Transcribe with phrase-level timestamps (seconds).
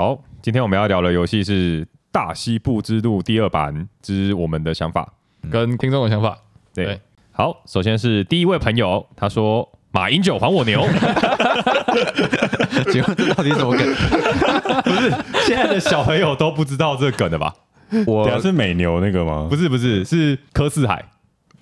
[0.00, 5.06] 好，今天我们要聊的游戏是《大西部之路》第二版之我们的想法。
[5.50, 6.38] 跟听众的想法。
[6.72, 7.00] 对，对
[7.32, 10.88] 好，首先是第一位朋友，他说：“马英九还我牛。
[12.90, 13.84] 请问这到底是什么梗？”
[14.84, 15.10] 不是
[15.44, 17.54] 现在的小朋友都不知道这个梗的吧？
[18.06, 19.48] 我对啊，是美牛那个吗？
[19.50, 21.04] 不是，不是，是柯四海。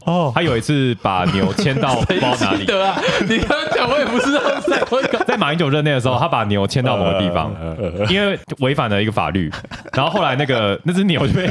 [0.08, 2.98] 哦，他有一次把牛牵到不知道哪里， 得啊，
[3.28, 4.40] 你刚刚讲我也不知道。
[5.28, 7.54] 在马英九任内的时候，他把牛牵到某个地方，
[8.08, 9.52] 因为违反了一个法律，
[9.92, 11.50] 然后后来那个那只牛就被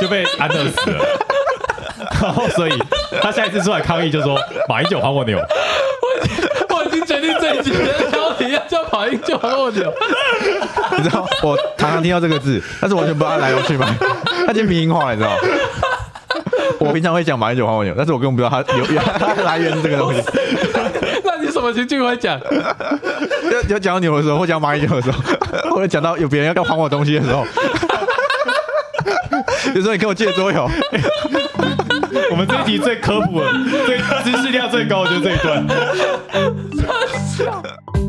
[0.00, 1.04] 就被安乐死了，
[2.22, 2.72] 然后所以
[3.20, 5.38] 他下一次出来抗议就说马英九还我牛，
[6.70, 9.92] 我已经决定这一集的标题要叫跑英九还我牛。
[10.96, 13.86] 你知道，我常常听到这个字，但是完全不知道它来龙去脉，
[14.46, 15.36] 它已经民营化了，你知道吗？
[16.78, 20.22] 我平常会讲马英九还我牛，但是我根本不知道它有 来源是这个东西。
[21.24, 22.38] 那你什么情境会讲？
[23.50, 25.20] 要要讲到牛的时候，或讲到马英九的时候，
[25.70, 27.46] 或者讲到有别人要还我东西的时候，
[29.74, 30.70] 有时候你跟我借桌游，
[32.30, 33.46] 我们这一集最科普的、
[33.86, 35.66] 最知识量最高的就是这一段。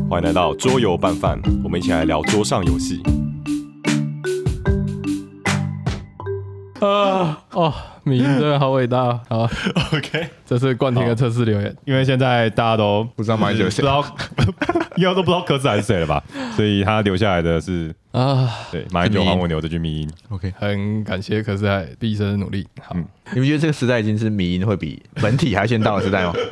[0.08, 3.02] 欢迎来到桌游拌饭，我们一起来聊桌上游戏。
[6.86, 9.18] 啊 哦，米音真的好伟大。
[9.28, 9.48] 好
[9.92, 11.74] ，OK，这是冠廷的测试留言。
[11.84, 16.22] 因为现在大家都不知道马英九是谁不知道， 应该都不知道柯志还是谁了吧？
[16.56, 20.10] 所以他留下来的是啊，对马英九还我牛这句迷音。
[20.30, 22.66] OK，很感谢柯志海毕生的努力。
[22.80, 22.96] 好，
[23.32, 26.32] 你们觉得这个时代已经是迷音会比本体还先到的时代吗？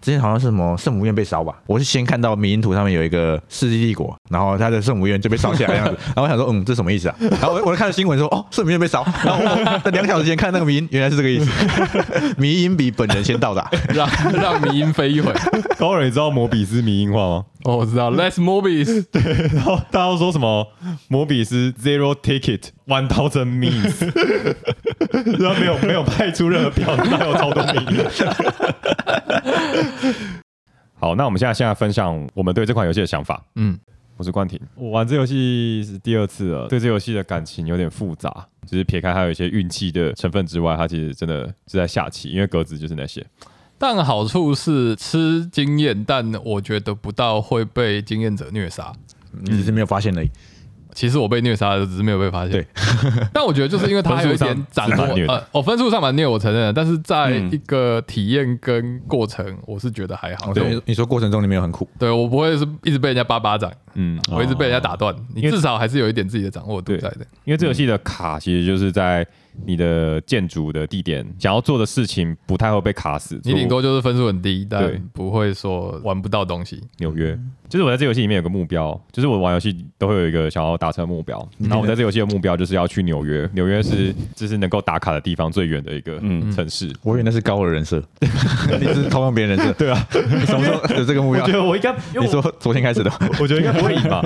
[0.00, 7.16] 之前好像是什么圣母院被烧吧，我是先看到迷因图上面有一个世纪帝国，然后他的圣母院就被烧起来的样子， 然后我想说，嗯，这什么意思啊？
[7.18, 11.50] 然后我我就看了新闻说，哦，圣母院被烧，然后我在两小时前看那个迷因，原来是这个意思，
[12.38, 15.32] 迷因比本人先到达，让让迷音飞一会。
[15.78, 17.44] 高人，你知道摩比斯迷音化吗？
[17.66, 19.04] 哦，我知道，Let's movies。
[19.52, 20.72] 然后大家都说什么
[21.08, 24.06] 摩比斯 zero ticket one thousand means，
[25.42, 27.82] 然后没有没有派出任何票，哪有超多 名？
[30.94, 33.44] 好，那我们现在现在分享我们对这款游戏的想法。
[33.56, 33.76] 嗯，
[34.16, 38.30] 我是冠廷，我玩这游戏是第二次了，对这游戏的感情有点复杂，
[38.64, 43.26] 就是撇开它有一些运气的成分之外，它其实真的是在下棋，因为格子就是那些。
[43.78, 48.92] 但好处是吃经验，但我觉得不到会被经验者虐杀。
[49.42, 50.30] 你只是没有发现而已。
[50.94, 52.52] 其实我被虐杀的，只是没有被发现。
[52.52, 52.66] 对，
[53.30, 56.72] 但我觉得就是因为它有一点掌握呃，我分数上蛮虐，我承认了。
[56.72, 60.54] 但是在嗯一个体验跟过程，我是觉得还好。
[60.54, 65.14] 对，你说过程中你没有很苦，对我不会是一直被人家巴巴掌，嗯，我一直被人家打断。
[65.34, 67.26] 你至少还是有一点自己的掌握度在的。
[67.44, 69.26] 因为这游戏的卡其实就是在
[69.64, 76.82] 你的建筑的地点想要做的事情不太会被卡死，你顶多就是分数很低，但不会说玩不到东西。
[76.98, 77.38] 纽约。
[77.68, 86.50] 就是我在这游戏里面有个目标，就是我玩游戏都会有一个想要达成的目标，然后我在这游戏的目标就是要去纽约，纽约是就是能够打卡的地方最远的一个嗯。
[86.52, 86.92] 城市。
[87.02, 88.02] 我以为那是高的人设，
[88.80, 91.42] 你是偷用别人人设， 对啊，你什么时候有这个目标？
[91.44, 91.52] 我觉？
[91.52, 93.10] 得我应该，你说昨天开始的，
[93.40, 94.24] 我觉得应该不会赢吧，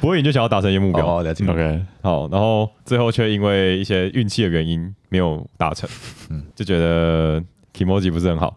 [0.00, 1.18] 不会赢就想要达成一个目标。
[1.18, 1.44] 哦，了解。
[1.46, 5.88] OK，好，然后最后却因为一些运气的原因没有达成，
[6.30, 6.42] 嗯。
[6.54, 7.42] 就觉得
[7.76, 8.56] Kimoji 不是很好。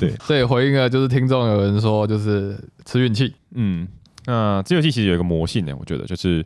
[0.00, 3.34] 对， 这也回应了，就是听众有人说，就是吃运气。
[3.54, 3.86] 嗯，
[4.26, 6.44] 那这游戏其实有一个魔性呢，我觉得就是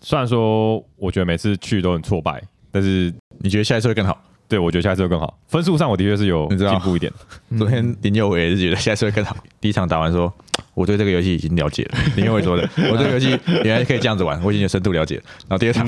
[0.00, 4.18] 虽然说我觉得每次去都很挫败，但是你觉得下一次会更好？
[4.48, 5.38] 对我觉得下一次会更好。
[5.46, 7.12] 分数上我的确是有你知道进步一点。
[7.56, 9.36] 昨天林佑伟也是觉得下一次会更好。
[9.60, 10.32] 第一场打完说，
[10.74, 11.98] 我对这个游戏已经了解了。
[12.16, 15.22] 林佑伟说的，我对这个游戏原来可以这样子玩，我已经有深度了解了。
[15.48, 15.86] 然后第二场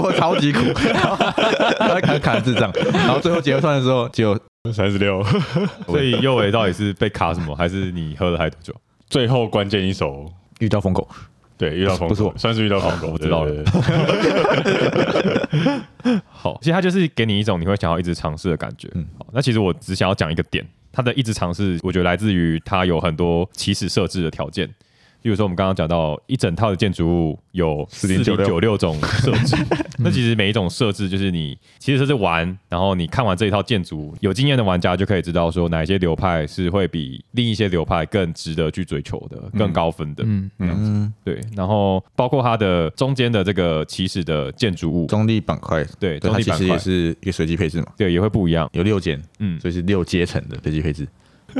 [0.00, 0.60] 我超级苦，
[0.94, 1.16] 然后
[1.80, 4.38] 然后砍砍智障，然后最后结算的时候就
[4.70, 5.20] 三十六，
[5.88, 8.72] 所以右尾到底是被卡什么，还是你喝了太多酒？
[9.10, 11.08] 最后关键一手，遇到风口，
[11.58, 12.32] 对，遇到风口，不是我。
[12.38, 13.64] 算是遇到风口，哦我知道了。
[16.30, 18.88] 好，其实它就是给你一种你会想要一直尝试的感觉。
[18.94, 19.04] 嗯。
[19.18, 24.72] 好，那其实我只想要讲一个点，它的一直尝试，我觉得来自于它有很多起始设置的条件。
[25.22, 29.56] 例如说，我们刚刚讲到一整套的建筑物有四零九4096六种设置，
[29.98, 40.24] 那其实每一种设置就是你其实设置完，然后你看完这一套建筑，有经验的玩家就可以知道说哪一些流派是会比另一些流派更值得去追求的、更高分的。
[40.26, 48.68] 嗯，嗯，对，然后包括它的中间的这个起始的建筑物，中立板块，对，对，它其实也中地板块，是一个随机配置嘛，对，也会不一样。
[48.72, 51.06] 有六间，嗯，所以是六阶层的随机配置。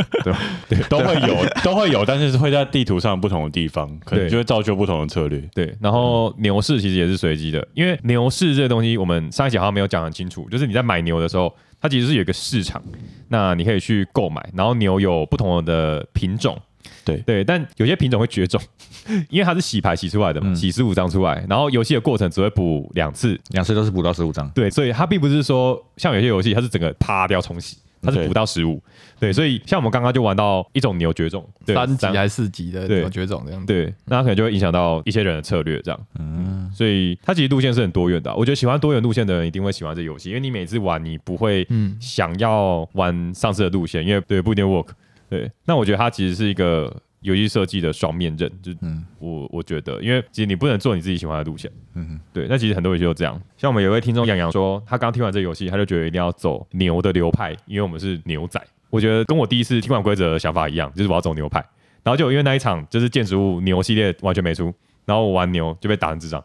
[0.88, 4.30] 都会有，都会有，但是会在地图上不同的地方，可能对。
[4.30, 5.40] 就会造就不同的策略。
[5.54, 12.82] 对，然后牛市其实也是随机的，因为牛市这个东西，我们上一集好像没有讲很清楚，就是你在买牛的时候，它其实是有一个市场，
[13.28, 16.58] 那你可以去购买，然后牛有不同的品种，
[17.04, 17.18] 对。
[17.26, 18.60] 对，但有些品种会绝种，
[19.28, 20.56] 因为它是洗牌洗出来的嘛，嗯。
[20.56, 28.82] 洗十五张出来，然后游戏的过程只会补两次，两次都是补到十五张，对，所以它并不是说像有些游戏它是整个啪掉重洗，它是对补到十五，
[29.20, 33.66] 对，所以像我们刚刚就玩到一种牛绝种，对三级还是四级的对有绝种这样子。
[33.66, 36.06] 对，那它可能就会影响到一些人的策略，这样。
[36.18, 44.88] 嗯，所以它其实路线是很多元的啊、我觉得喜欢多元路线的人一定会喜欢这游戏，因为你每次玩你不会嗯想要玩上次的路线，因为对不一定 work。
[45.30, 51.70] 对，那我觉得它其实是一个游戏设计的双面刃，就嗯我我觉得，因为其实你不能做你自己喜欢的路线。
[51.94, 53.40] 嗯对，那其实很多游戏都这样。
[53.56, 58.60] 像我们有一位听众杨洋说，他刚听完这个游戏，他就觉得一定要走牛的流派，因为我们是牛仔。
[58.90, 61.64] 我觉得跟我第一次听完规则的想法一样，就是我要走牛派。
[62.02, 64.74] 然后就因为那一场就是建筑物牛系列完全没出，
[65.04, 66.42] 然后我玩牛就被打成智障。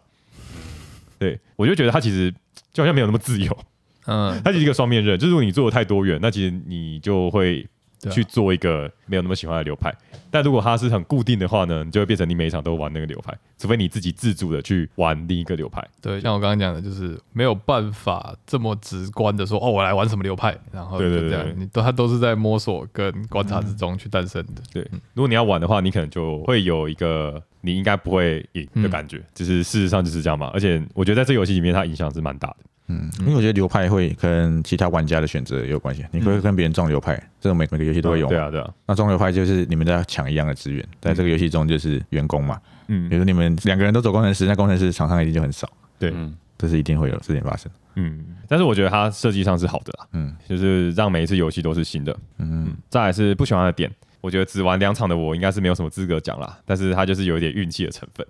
[1.18, 2.32] 对，我就觉得他其实
[2.72, 3.58] 就好像没有那么自由，
[4.06, 7.68] 嗯，他其实一个双面刃，就是如果你做的太多元，那其实你就会
[8.12, 9.94] 去做一个没有那么喜欢的流派。
[10.30, 15.86] 但如果它是很固定的话呢，你就会变成你每一场都玩那个流派，除非你自己自主的去玩另一个流派。
[16.02, 24.62] 对，像我刚刚讲的，就是没有办法这么直观的说，哦，我来玩什么流派，然后对对就这样对，你都它都是在摸索跟观察之中去诞生的。
[24.74, 30.52] 对，如果你要玩的话，你可能就会有一个你应该不会赢的感觉，就是事实上就是这样嘛。
[30.54, 32.58] 而且我觉得在这个游戏里面，它影响是蛮大的。
[32.90, 38.28] 嗯，因为我觉得流派会跟其他玩家的选择有关系，你会跟别人撞流派，这种每每个游戏都会有。
[38.28, 45.70] 对，啊，对啊，那撞流派就是你们在抢一样的资源，在这个游戏中就是员工嘛，嗯比如说你们两个人都走工程师，那工程师场上一定就很少，
[46.00, 47.72] 对，嗯，这是一定会有事情发生。
[47.96, 48.24] 嗯。
[48.48, 52.18] 但是我觉得它设计上是好的啦，嗯就是让每一次游戏都是新的。
[52.38, 53.92] 嗯，再来是不喜欢的点，
[54.22, 58.26] 我觉得只玩两场的我应该是没有什么资格讲啦，但是它就是有一点运气的成分。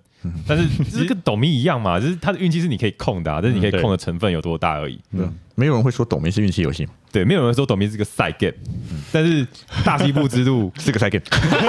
[0.48, 5.00] 但是 就是跟抖咪一样嘛，就是他的运气是你可以控的、啊，但是你可以控的成分有多大而已。
[5.12, 8.54] 嗯，没有人会说抖音是运气游戏，对，没有人说抖咪是个赛 game，
[9.12, 9.46] 但是
[9.84, 11.22] 大西部之路 是个 second。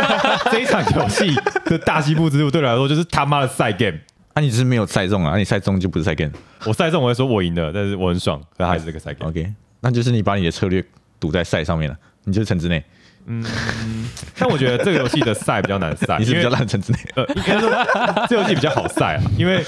[0.50, 1.34] 这一场游戏
[1.66, 3.98] 的大西部之路对我来说就是他妈的赛 game。
[4.34, 6.30] 啊，你只是没有赛中啊，啊你赛中就不是 second。
[6.64, 9.30] 我赛中我会说我赢了，但是我很爽，可它还是这个赛 game。
[9.30, 10.84] OK，那就是你把你的策略
[11.18, 12.84] 赌在赛上面了，你就是城之内，
[14.38, 16.98] 但我觉得这个游戏的赛比较难赛， 你是比较烂的城之内。
[17.14, 17.70] 呃，应该说
[18.28, 19.64] 这游戏比较好赛啊， 因为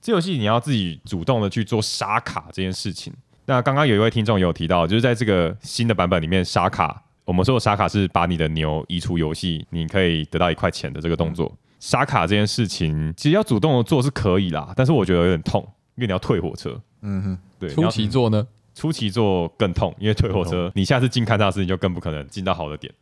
[0.00, 3.12] 这游戏你要自己主动的去做杀卡这件事情。
[3.46, 11.54] 那刚刚有一位听众有提到，就是在这个新的版本里面，杀卡，我们说的杀卡是把你的牛移出游戏，你可以得到一块钱的这个动作。
[11.78, 15.62] 杀卡这件事情，其实要主动的做是可以啦，但是我觉得有点痛，
[15.96, 16.80] 因为你要退火车。
[17.02, 22.92] 嗯哼，对，你初要期做呢，初期做更痛，因为退火车，你下次进勘察室你就更不可能进到好的点。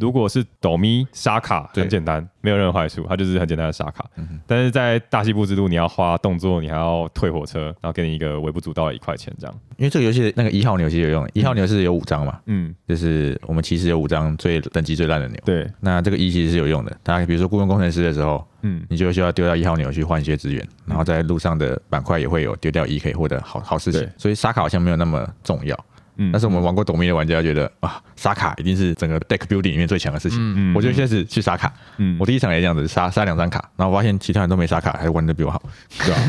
[0.00, 1.82] 如果是抖咪沙卡，对。
[1.82, 4.04] 很简单，没有任何坏处，它就是很简单的沙卡。
[4.46, 9.56] 但是在大西部之路，你要花动作，你还要退火车，然后给你一个微不足道的一块钱，这样。
[9.76, 15.38] 因为这个游戏的那个一号牛其实有用，一号牛是有五张嘛，嗯，就是我们其实有五张最等级最烂的牛。
[15.44, 24.02] 对，那这个一其实是有用的，大家比如说雇佣工程师的时候，嗯，你就需要丢掉一号牛去换一些资源，然后在路上的板块也会有丢掉一可以获得好好事情。
[24.02, 25.78] 对，所以沙卡好像没有那么重要。
[26.22, 30.38] 嗯但是我们玩过抖咪的玩家觉得啊，杀卡一定是整个 deck building 里面最强的事情。
[30.40, 35.62] 嗯我就现在是去杀卡，嗯我第一场也这样子杀杀两张卡，然后我发现其他人都没杀卡，还玩的比我好，
[36.04, 36.20] 对啊。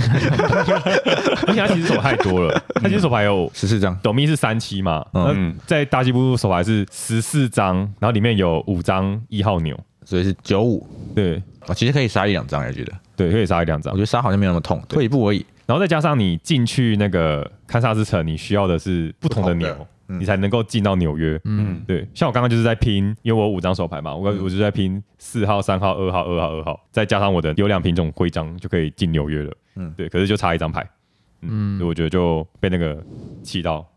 [1.48, 3.94] 而且他其实手牌太多了，他其实手牌有十四张。
[4.02, 14.02] 抖咪是三七嘛，嗯在大西部手牌是十四张，然后里面有五张一号牛，所以是九五，对我其实可以杀一两张，我觉得，对，可以杀一两张我觉。
[14.02, 15.46] 得杀好像没有那么痛，退一步而已。
[15.72, 21.40] 然后再加上你进去那个堪萨斯城，你需要的是不同的牛，的嗯你才能够进到纽约。
[21.46, 29.54] 嗯，对，像我刚刚就是在拼，因为我有五张手牌嘛，我我就在拼四号、三号、二号、二号、二号，再加上我的优良品种徽章，就可以进纽约了。
[29.78, 30.86] 嗯嗯，对，可是就差一张牌，
[31.40, 33.02] 嗯，所以我觉得就被那个
[33.42, 33.90] 气到。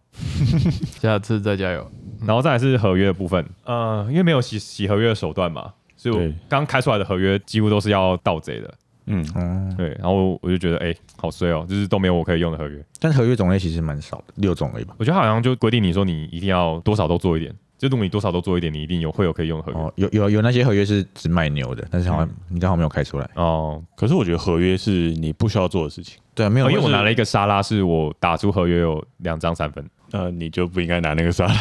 [1.02, 1.84] 下次再加油。
[2.24, 8.72] 然后再来是合约的部分，呃，因为没有洗洗合约的手段嘛，所以我对刚开出来的合约几乎都是要盗贼的。
[9.06, 12.84] 嗯，嗯，对，然后我就觉得，哎、好衰哦，就是都没有我可以用的合约。
[12.98, 14.94] 但合约种类其实蛮少的，六种而已吧。
[14.98, 19.78] 我觉得好像就规定你说你一定要多少都做一点，就如果你多少都做一点，你一定有会有可以用的合约。
[19.78, 23.28] 哦，有有有那些合约是只卖牛的，但是好像你刚好没有开出来。
[23.34, 29.84] 哦，可是我觉得合约是你不需要做的事情，对啊，没有哦因为我拿了一个沙拉，是我打出合约有两张三分。
[30.14, 31.54] 呃，你就不应该拿那个沙拉。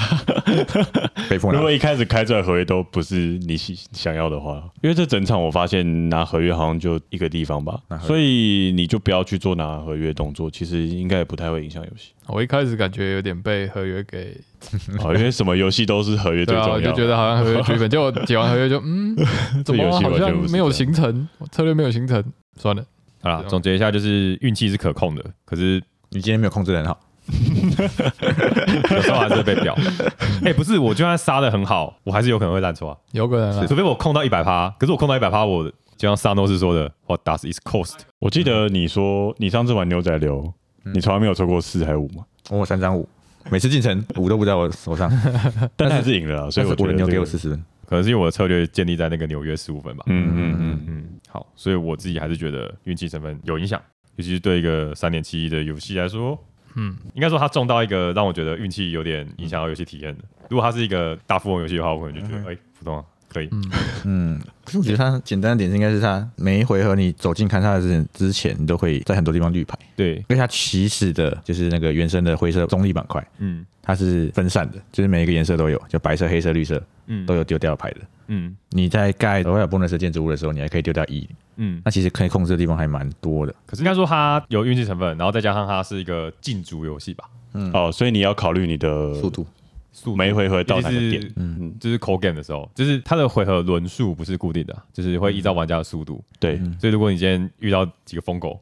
[1.27, 3.15] 被迫拿如果一开始开出来合约都不是
[3.47, 12.11] 你想想要的话，因为这整场我发现拿合约好像就一个地方吧所以你就不要去做拿合约动作，其实应该也不太会影响游戏。
[12.27, 14.37] 我一开始感觉有点被合约给，
[15.03, 16.73] 哦，因为什么游戏都是合约最重要。
[16.73, 19.15] 我就觉得好像合约剧本， 结果解完合约就嗯，
[19.65, 22.23] 怎么这游戏好像完全没有形成，策略没有形成，
[22.57, 22.85] 算了，
[23.23, 25.81] 好啦是，啊总结一下，就是运气是可控的，可是
[26.11, 26.99] 你今天没有控制得很好，
[28.91, 29.75] 有时候还是被表。
[30.43, 32.97] 哎、不是，我就算杀的很好，我还是有可能会烂错啊。
[33.11, 35.63] 有可能啊除非我控到一百趴，可是我控到一百趴，我
[35.97, 37.99] 就像萨诺斯说的，What does it cost？
[38.19, 40.53] 我记得你说你上次玩牛仔流，
[40.93, 42.25] 你从来没有抽过四还是五吗？
[42.49, 43.07] 我有三张五，
[43.49, 45.09] 每次进城五都不在我手上，
[45.77, 47.63] 但还是赢了，所以我觉得但是我的牛给我这个四十分。
[47.85, 50.03] 可能是因为我的策略建立在那个纽约十五分吧。
[50.07, 53.79] 嗯嗯嗯，嗯，好，所以我自己还是觉得运气成分有影响，
[54.15, 56.39] 尤其是对一个三点七一的游戏来说，
[56.75, 60.23] 嗯，应该说他中到一个让我觉得运气有点影响到游戏体验的。
[60.49, 63.03] 如果他是一个大富翁游戏的话，我可能就觉得，哎、普通啊，
[63.33, 63.49] 可以。
[64.05, 73.65] 嗯，可 是我觉得它简单的点是应该是它每一回合你走进勘察之前之前，你都会在很多地方绿牌，对，因为它起始的就是那个原生的灰色中立板块，嗯。
[73.85, 77.25] 它是分散的，就是每一个颜色都有，就白色、黑色、绿色嗯。
[77.25, 77.97] 都有丢掉牌的。
[78.27, 78.55] 嗯。
[78.69, 81.81] 你在盖额外有 bonus 的建筑物的时候，你还可以丢掉一，嗯。
[81.83, 83.53] 那其实可以控制的地方还蛮多的。
[83.65, 87.25] 可是应该说它有运气成分，然后再加上它是一个竞逐游戏吧，
[87.55, 87.69] 嗯。
[87.73, 89.45] 哦，所以你要考虑你的速度，
[89.93, 96.21] 速每一回合到是点，嗯就是 core game 的时候，就是它的回合轮数不是固定的啊，就是会依照玩家的速度。
[96.39, 98.59] 对，所以如果你今天遇到几个疯狗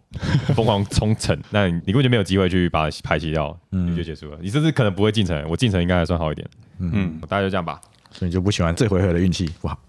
[0.53, 4.38] 疯狂冲城，那你你根本就没有机会去把它排挤掉，你就结束了。
[4.41, 6.47] 你甚至可能不会进城，我进城应该还算好一点。
[6.79, 7.79] 嗯，大概就这样吧。
[8.11, 9.79] 所以你就不喜欢这回合的运气不好。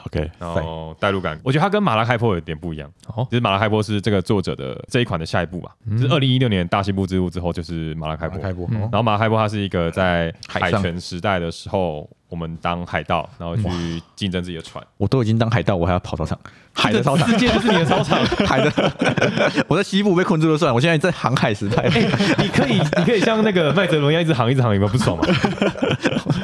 [0.06, 2.90] OK，然后代入感，我觉得它跟马拉开坡有点不一样。
[3.14, 3.26] 哦。
[3.30, 8.38] 其实马拉开坡是这个作者的这一款的下一步吧，就是二零一六年大西部之路之后就是马拉开坡。
[8.40, 8.88] 开播，嗯哦。
[8.90, 14.82] 然后马拉开坡它是一个在海权时代的时候，我们当海盗，然后去竞争自己的船。
[14.96, 16.38] 我都已经当海盗，我还要跑操场，
[16.72, 18.18] 海的操场，世界就是你的操场。
[18.48, 18.72] 海的，
[19.68, 21.84] 我在西部被困住了算了，我现在在航海时代。
[22.40, 25.24] 你可以，你可以像那个麦哲伦一样一直航一直航，有没有不爽吗？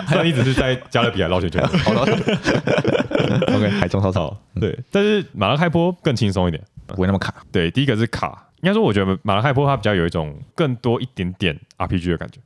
[0.09, 6.63] 虽然你只是在加勒比海绕圈圈，好了，OK，海中操场对，但是马拉开坡更轻松一点。
[6.87, 7.35] 不会那么卡。
[7.51, 12.39] 对，第一个是卡，应该说我觉得马拉开坡它比较有一种更多一点点 RPG 的感觉，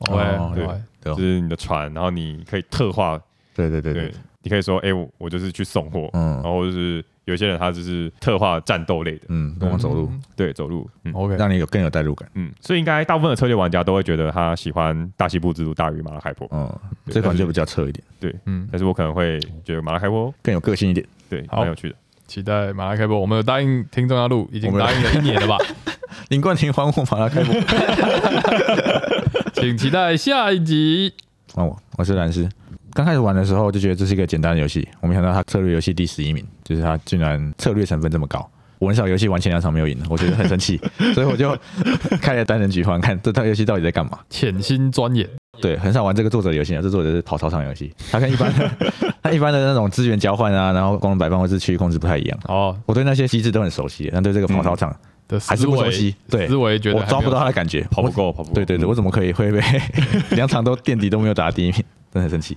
[0.00, 0.66] 哦对
[1.02, 1.16] 对哦。
[1.16, 3.20] 就是你的船，然后你可以特化，
[3.54, 4.08] 对对对对。
[4.08, 6.34] 对，，你可以说，哎、我我就是去送货，嗯。
[6.34, 11.12] 然后就是有些人他就是特化战斗类的，嗯，跟我走路，对，走路，嗯。
[11.12, 12.28] OK，让你有更有代入感。
[12.34, 16.66] 嗯，所以应该大部分的策略玩家都会觉得他喜欢大西部之路大于马拉开坡，嗯，
[17.06, 21.06] 对这款就比较侧一点，对，嗯，但是我可能会觉得马拉开坡更有个性一点。
[21.28, 21.58] 对好。
[21.58, 21.94] 蛮有趣的。
[22.26, 25.58] 期待马拉开播，我们有答应听众要录，已经我们答应了一年了吧？
[26.30, 27.54] 林冠廷还我马拉开播，
[29.52, 31.12] 请期待下一集。
[31.54, 32.48] 换我，我是蓝斯。
[32.94, 38.48] 刚开始玩的时候就觉得这是一个简单的游戏，我没想到它策略游戏第十一名，就是它竟然策略成分这么高。
[38.78, 40.80] 我很少游戏玩前两场没有赢的，我觉得很生气，
[41.14, 41.56] 所以我就
[42.20, 44.18] 开了单人局玩，看这套游戏到底在干嘛。
[44.28, 45.28] 潜心钻研，
[45.60, 48.70] 对，很少玩这个作者的游戏啊，这作者是跑操场游戏，它跟一般的
[49.22, 52.38] 它一般的那种资源交换啊，然后功能摆放或是区域控制不太一样。
[52.48, 54.94] 哦我对那些机制都很熟悉，但对这个跑操场
[55.32, 56.14] 的还是不熟悉。
[56.28, 58.54] 对，思维觉得我抓不到他的感觉，跑不够，跑不够。
[58.54, 59.60] 对对对，我怎么可以会被
[60.36, 62.56] 两场都垫底都没有打第一名，真的很生气。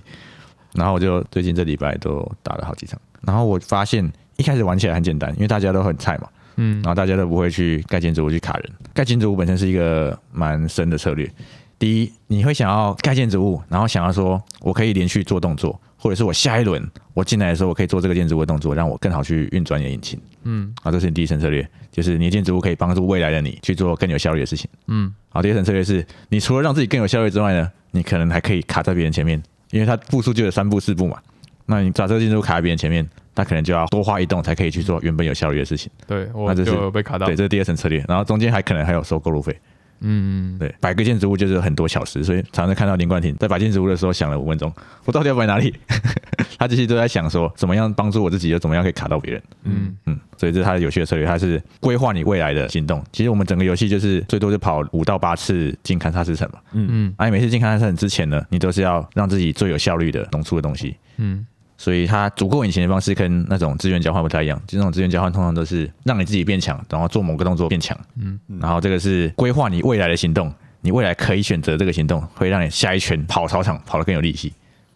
[0.74, 8.72] 然后我就最近这礼拜都打了好几场，然后我发现一开始玩起来很简单，因为大家都很菜嘛，嗯然后大家都不会去盖建筑物去卡人。
[8.92, 11.30] 盖建筑物本身是一个蛮深的策略。
[11.78, 16.80] 第一，你会想要盖建筑物，然后想要说我可以连续做动作，或者是我下一轮
[17.14, 20.16] 我进来的时候，我可以做这个建筑物的动作，让我更好去运转你的引擎。
[20.44, 24.70] 嗯啊，这是你第一层策略，就是你的建筑物可以帮助未来的你去做更有效率的事情。
[24.86, 31.18] 嗯好，第二层策略是你除了让自己更有效率之外呢，你可能还可以卡在别人前面，因为它步数就有三步四步嘛。
[31.64, 35.90] 那你把这个建筑物卡在别人前面，他可能就要多花一栋才可以去做原本有效率的事情。
[36.06, 38.04] 对我那这是就被卡到对，，这是第二层策略。
[38.06, 39.58] 然后中间还可能还有收购路费。
[40.00, 44.72] 嗯对，摆个建筑物就是很多小时，所以常常看到林冠廷在摆建筑物的时候想了五分钟，
[45.04, 45.74] 我到底要摆哪里？
[46.58, 49.42] 他其实都在想说怎么样帮助我自己，又怎么样可以卡到别人。
[49.64, 53.04] 嗯嗯，所以这是他的有趣的策略，他是规划你未来的行动。
[53.12, 60.96] 其实我们整个游戏就是最多就跑五到八次进堪萨斯城嘛，嗯嗯而、啊、每次进堪萨斯城之前呢，你都是要让自己最有效率的弄出的东西。
[61.18, 61.46] 嗯
[61.78, 68.38] 所以它足够引擎的方式跟那种资源交换不太一样，就那种资源交换通常都是让你自己变强，然后做某个动作变强，嗯。
[68.60, 74.52] 然后这个是规划你未来的行动，你未来可以选择这个行动，会让你下一圈跑操场跑得更有力气。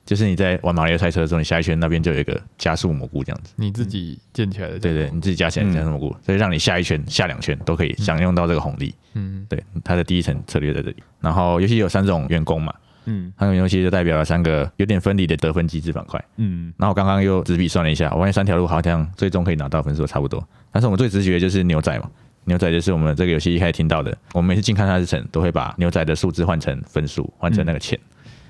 [0.07, 8.93] 就是你在玩马里奥赛车的时候，你下一圈那边就有一个加速蘑菇这样子，你自己建起来的，对对，你自己加起来加速蘑菇，所以让你下一圈、下两圈都可以享用到这个红利。
[9.13, 9.47] 嗯。
[9.49, 10.97] 对，它的第一层策略在这里。
[11.21, 12.75] 然后游戏有三种员工嘛，
[13.11, 16.23] 嗯三种游戏就代表了三个有点分离的得分机制板块。
[16.37, 22.09] 嗯然后我刚刚又纸笔算了一下，我发现三条路好像最终可以拿到分数差不多，但是我们最直觉的就是牛仔嘛，
[22.45, 27.99] 牛仔就是我们这个游戏一开始听到的，我们每次进看它之城都会把牛仔的数字换成分数，换成那个钱。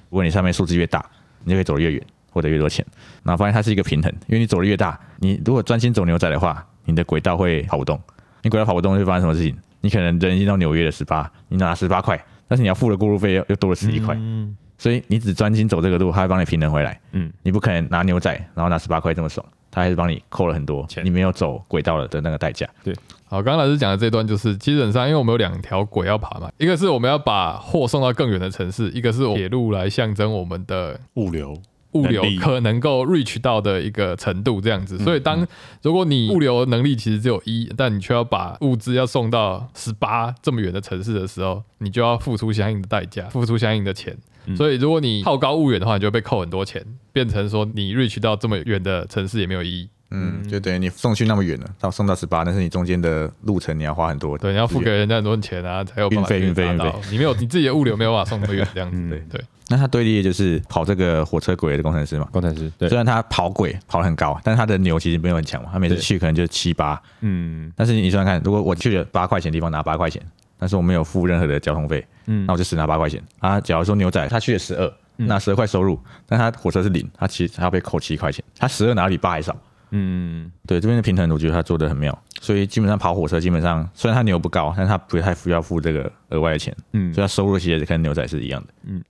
[0.09, 1.05] 如果你上面数字越大，
[1.45, 2.85] 你就可以走得越远，获得越多钱。
[3.23, 8.01] 然后发现它是一个平衡，因为你走得越大，你如果专心走牛仔的话，你的轨道会跑不动，
[8.43, 9.57] 你轨道跑不动会发生什么事情？
[9.81, 14.57] 你可能人已经到纽约的十八，你拿十八块，但是你要付的过路费又又多了十一块，嗯。
[14.77, 16.99] 所以你只专心走这个路，他会帮你平衡回来。
[17.13, 21.05] 嗯，你不可能拿牛仔然后拿十八块这么爽，他还是帮你扣了很多钱。
[21.05, 22.67] 你没有走轨道了的那个代价。
[22.83, 22.93] 对。
[23.27, 31.55] 好，刚刚老师讲的这段就是，基本上因为我们有两条轨要爬嘛，一个是我们要把货送到更远的城市，一个是铁路来象征我们的物流
[31.93, 34.99] 物流可能够 reach 到的一个程度，这样子。
[34.99, 35.47] 所以当
[35.83, 44.17] 如果你物流能力其实只有一，但你却要把物资要送到十八这么远的城市的时候，你就要付出相应的代价，付出相应的钱。
[44.57, 49.89] 所以如果你好高骛远的话，你就会被扣很多钱，变成说你 reach 到这么远的城市也没有意义。
[50.13, 59.09] 嗯，就等于你送去那么远了，到送到十八，但是你中间的路程你要花很多，对，你要付给人家很多钱啊，才有运费运费运费你没有你自己的物流没有办法送那么远，这样子。
[59.09, 62.29] 对对，那他对立的就是跑这个火车轨的工程师嘛。
[62.33, 67.01] 工程师对虽，然他跑轨跑得很高，但是他的牛其实没有很强嘛，他每次去可能就七八。
[67.21, 70.21] 嗯但是你算算看，如果我去了八块钱的地方拿八块钱，
[70.59, 73.61] 但是我没有付任何的交通费，嗯那我就只拿八块钱啊。
[73.61, 79.57] 假如说牛仔他去了十二，拿十二块收入，但他火车是零，他其实他要被扣七块钱，他十二拿的比八还少。
[79.93, 88.69] 嗯对这边的平衡，我觉得他做的很妙，所以基本上跑火车基本上虽然他牛不高，但是他不太需要付这个额外的钱，嗯所以他收入其实跟牛仔是一样的。
[88.85, 89.05] 嗯嗯，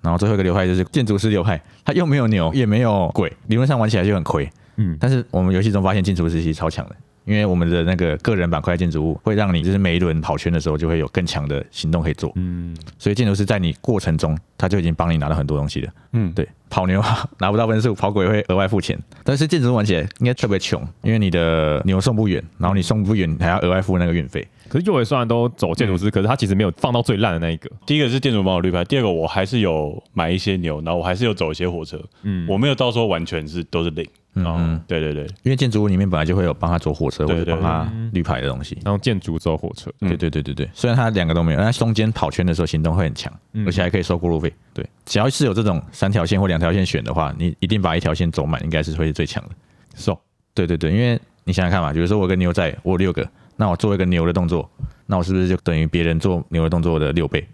[0.00, 4.48] 然后最后一个流派就是建筑师流派，它又没有牛也没有鬼，理论上玩起来就很亏。
[4.76, 4.96] 嗯。
[5.00, 12.76] 但是我们游戏中发现建筑师其实超强的，因为我们的那个个人板块建筑物会让你就是每一轮跑圈的时候就会有更强的行动可以做，嗯。
[12.98, 15.92] 所以建筑师在你过程中他就已经帮你拿到很多东西了。
[16.12, 17.02] 嗯，对，跑牛
[17.38, 18.98] 拿不到分数，跑鬼会额外付钱。
[19.24, 24.46] 但是建筑玩起来应该特别穷，因为你的牛送不远，然后你送不远，你还要额外付那个运费。
[24.68, 27.70] 可是右尾虽然都走建筑师，可是他其实没有放到最烂的那一个。
[27.86, 34.06] 第一个是建筑帮我绿牌，第二个我还是有买一些牛，然后我还是有走一些火车，嗯我没有到时候完全是都是零。
[34.34, 38.78] 嗯，对对对，因为建筑物里面本来就会有帮他做火车或者帮他绿牌的东西。
[38.84, 44.52] 然后建筑走火车，对对对对对，虽然他两个都没有，但他中间跑圈的时候行动会很强，嗯而且还可以收过路费。
[44.78, 49.50] 对，只要是有这种三条线或两条线选的话，你一定把一条线走满，应该是会是最强的。
[49.96, 50.16] So，
[50.54, 54.70] 对对对，因为你想想看嘛，比如说我跟牛仔，我有六个，那我做一个牛的动作，
[55.06, 57.44] 那我是不是就等于别人做牛的动作的六倍？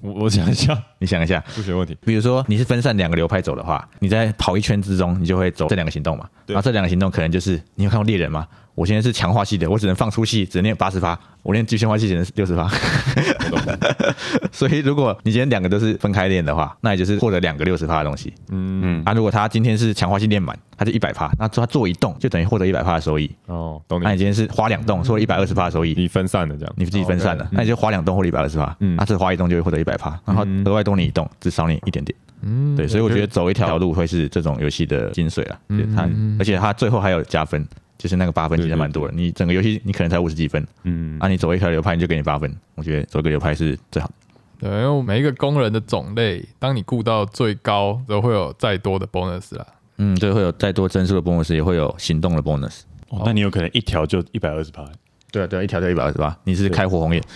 [0.00, 1.96] 我我想一下， 你想一下，数学问题。
[2.04, 6.28] 比如说你是分散两个流派走的话，你在跑一圈之中，你就会走这两个行动嘛。
[6.46, 8.48] 然后这两个行动可能就是你有看过猎人吗？
[8.74, 12.68] 我现在是强化系的，我只能放粗系，只能练八十发，我练具象化系只能六十发。
[14.50, 18.32] 所以如果你今天两个都是分开练的话，那也就是获得两个六十发的东西。
[18.50, 23.30] 嗯嗯，啊，如果他今天是强化系练满，他就一百发，那他做一动就等于获得一百发的收益。
[23.46, 24.18] 哦，懂你那你。
[24.18, 25.94] 今天是花两动，获得一百二十发的收益。
[25.96, 32.16] 你分散了这样，你自己分散了，那你就花两动获得一百二十发，嗯那这花一动就会获得一百发，然后额外多你一动，只少你一点点。
[32.42, 35.58] 嗯，对，所以我觉得走一条路会是这种游戏的精髓了。
[35.68, 36.08] 对它，
[36.38, 37.66] 而且它最后还有加分，
[38.04, 39.14] 就是那个八分其实蛮多的。
[39.16, 44.14] 你整个游戏你可能才五十几分，嗯啊，你走一条流派你就给你八分，我觉得走一个流派是最好的。
[44.58, 49.66] 对，因为每一个工人的种类，当你顾到最高，都会有再多的 bonus 啦。
[49.96, 52.80] 嗯，对，会有再多帧数的 bonus，也会有行动的 bonus。
[53.08, 54.84] 哦那你有可能一条就一百二十趴，
[55.32, 57.24] 对啊，对啊，一条就一百二十八，你是开火红眼，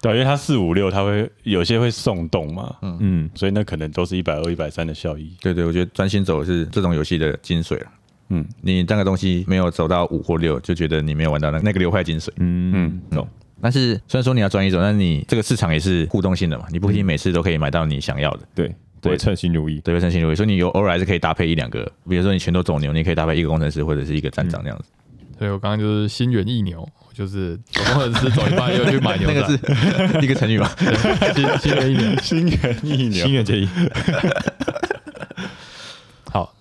[0.00, 5.32] 对啊，因为它四五六它会有些会送动嘛，嗯嗯，所以那可能都是一百二、一百三的效益。
[5.40, 7.86] 对对，我觉得专心走是这种游戏的精髓了。
[8.30, 12.28] 嗯你那个东西没有走到五或六，就觉得你没有玩到那那个流派精髓。
[12.36, 13.28] 嗯嗯嗯，懂。
[13.60, 18.40] 但是虽然说你要专一走，但是你这个市场也是互动性的嘛，你不一定每次都可以买到你想要的。
[18.54, 19.80] 对，不会称心如意。
[19.80, 24.84] 对，会称心如意，所以你有偶尔还是可以搭配一两个，比如说你全都走牛，你可以搭配一个工程师或者是一个站长这样子。
[25.38, 29.54] 所以我刚刚就是心猿意牛，就是走工程师走一半又去买牛 那，个是
[30.24, 30.74] 一个成语吧？
[31.34, 32.20] 心 心猿意牛。
[32.20, 33.68] 心猿意牛心愿结义。
[36.32, 36.52] 好，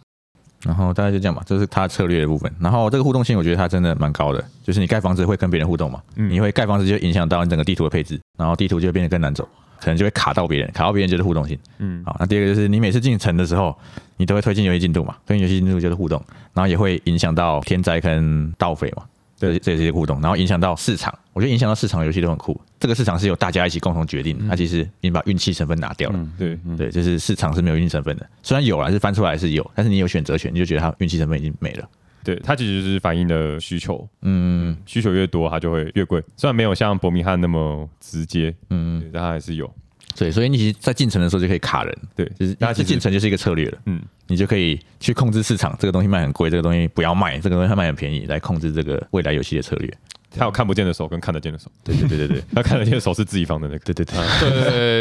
[0.63, 2.53] 然后大概就这样吧，这是它策略的部分。
[2.59, 9.47] 然后这个互动性，我觉得它真的蛮高的，就是你盖房子会跟别人互动嘛，嗯你会盖房子就影响到你整个地图的配置，然后地图就会变得更难走，
[9.79, 11.57] 可能就会卡到别人，卡到别人就是互动性。
[11.79, 13.77] 嗯，好，那第二个就是你每次进城的时候，
[14.17, 19.03] 你都会推进游戏进度嘛，推进游戏进度就是互动，然后也会影响到天灾跟盗匪嘛，
[19.39, 22.59] 对，这也是一个互动，然后影响到市场，我觉得影响到市场游戏都很酷。
[22.79, 26.19] 这个市场是由大家一起共同决定的，它其实已经把运气成分拿掉了。
[26.19, 31.87] 嗯，对，对，就是市场是没有运气成分的，虽然有啦，是翻出来是有，但是你有选择权，你就觉得它运气成分已经没了。
[32.27, 36.21] 对，它其实就是反映的需求，嗯需求越多，它就会越贵。
[36.35, 39.73] 虽然没有像伯明翰那么直接，嗯，对但它还是有。
[40.17, 49.89] 对，所以你其实，在进城的时候就可以卡人，对，就是它大家其实进城就是一个策略了，嗯，你就可以去控制市场，这个东西卖很贵，这个东西不要卖，这个东西它卖很便宜，来控制这个未来游戏的策略。
[50.29, 53.79] 他有看不见的手跟看得见的手，对对对对对 他看得见的手是自己放的那个。
[53.79, 54.15] 对对对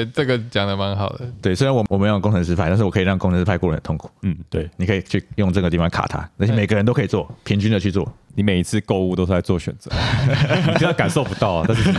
[0.05, 1.29] 对，这个讲的蛮好的。
[1.43, 1.55] 对。
[1.55, 4.11] 虽然我我没有工程师派，但是我可以让工程师派过人很痛苦。
[4.23, 8.11] 嗯，对，你可以去用这个地方卡他，而且每个人都可以做，平均的去做。
[8.35, 9.91] 你每一次购物都是在做选择，
[10.69, 11.65] 你这样感受不到啊。
[11.67, 11.91] 但是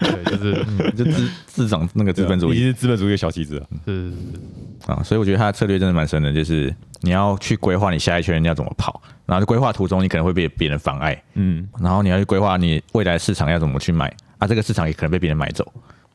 [0.00, 3.66] 对，就是嗯 就资自长那个资本主义你是资本主义的小棋子啊。
[3.84, 4.16] 是是
[4.90, 15.70] 啊，所以我觉得他的策略真的蛮深的，就是你要去规划你下一圈要怎么跑，然后规划途中你可能会被别人妨碍，嗯，然后你要去规划你未来市场要怎么去买啊，这个市场也可能被别人买走。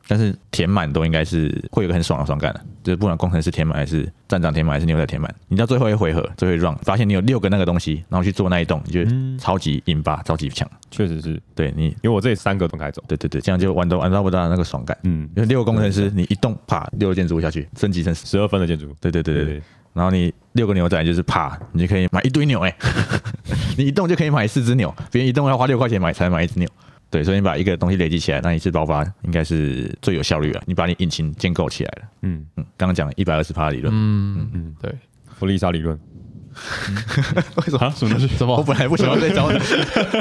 [0.08, 10.68] 但是填满都应该是会有个很爽的爽感的，就是不管工程师填满还是站长填满还是牛仔填满，你到最后一回合最后一 round 发现你有六个那个东西，然后去做那一栋，你就超级硬巴，超级强。
[10.90, 13.02] 确实是对你，因为我这里三个分开走。
[13.06, 14.98] 对对对，这样就玩都玩到不到那个爽感。
[15.04, 18.26] 嗯，因为六个工程师，你一栋啪六个建筑物下去，升级成十。
[18.26, 18.94] 十二分的建筑。
[19.00, 19.62] 对对对对对。
[19.92, 22.74] 然后你六个牛仔就是啪，你就可以买一堆牛哎、
[23.76, 26.68] 你一动就可以买四只牛，别人一动要花六块钱买才买一只牛。
[27.10, 30.62] 对，所以你把一个东西累积起来，那一次爆发应该是最有效率了。
[30.64, 32.08] 你把你引擎建构起来了。
[32.22, 34.90] 嗯嗯，刚刚讲一百二十趴理论，嗯嗯，对，
[35.38, 35.98] 弗利萨理论，
[37.56, 37.78] 为什么？
[37.78, 38.28] 啊，什么东西？
[38.36, 38.56] 什么？
[38.56, 39.60] 我本来不喜欢这一招的，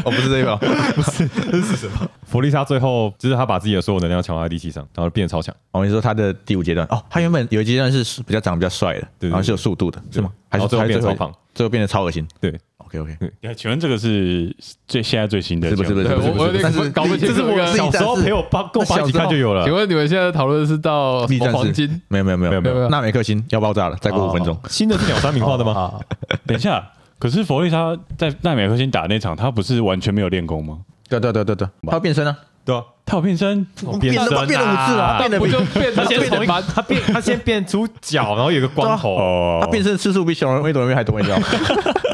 [0.05, 0.29] 我 不是
[1.51, 5.53] 这是什么，弗利萨最后就是他把自己的所有能量强化在力气上，然后变得超强。
[5.71, 10.31] 我跟你说他的第五阶段哦，他原本有一阶段是比较长得比较帅的，然后是有速度的，是吗？
[10.49, 12.27] 还是最后变超胖，最后变得超恶心。
[12.39, 12.57] 对，
[12.99, 14.53] OK OK，哎请问这个是
[14.85, 16.89] 最现在最新的是不是不是对不是我我有点但是。
[16.89, 19.63] 搞不清楚这是我小时候陪我爸跟我爸一起看就有了。
[19.63, 19.73] 请。
[19.73, 22.01] 问你们现在讨论的是到黄金？
[22.09, 22.89] 没有没有没有没有没有。
[22.89, 24.57] 纳美克星要爆炸了，再过五分钟。
[24.67, 25.71] 新的是鸟山明画的吗？
[25.73, 25.93] 啊，
[26.45, 26.83] 等一下，
[27.17, 30.79] 可是弗利莎在奈美克星打那场，他不是完全没有练功吗？
[31.07, 33.65] 对对对对对，他要变身啊，对啊，他有变身，
[33.99, 39.59] 变身啊变了五次了，变得比不就变成他先从一变成他变他先变出脚，然后有个光头，哦。
[39.61, 41.47] 他变身次数比小人微多人还多，你知道吗？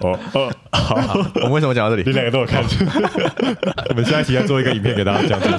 [0.00, 0.96] 哦哦，好
[1.34, 2.04] 我们为什么讲到这里？
[2.06, 2.62] 你两个都有看，
[3.90, 5.58] 我们下一期要做一个影片给大家讲这个。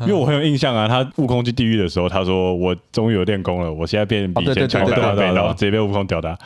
[0.00, 0.86] 因为我很有印象啊。
[0.88, 6.36] 他悟空去地狱的时候，他说我终于有练功了，我现在变比以前强了然后直接被悟空吊打。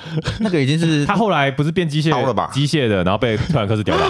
[0.41, 4.05] 那个已经是他后来不是变机械超了吧机械的，然后被特兰克斯屌打。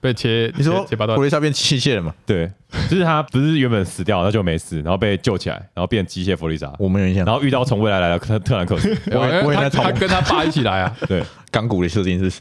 [0.00, 2.14] 被切，你说切切八段弗，雷莎变机械了嘛？
[2.24, 2.50] 对，
[2.88, 7.34] 就是他不是原本死掉，他就没死，然后被救起来，然后变机械弗利萨，我没有印象然。
[7.34, 8.92] 后遇到从未来来的特特兰克斯。
[9.10, 12.40] 哎我我也他在抄他跟他爸一起来啊，对，钢骨的设定是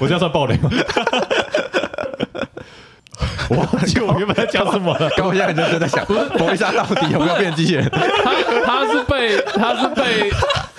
[0.00, 0.70] 我这样算暴雷吗？
[3.50, 5.08] 我忘记我原本在讲什么了。
[5.16, 6.14] 刚我现在很认真在想，弗
[6.46, 7.88] 雷莎到底有没有变机器人？
[7.90, 8.32] 他
[8.64, 10.30] 他是被他是被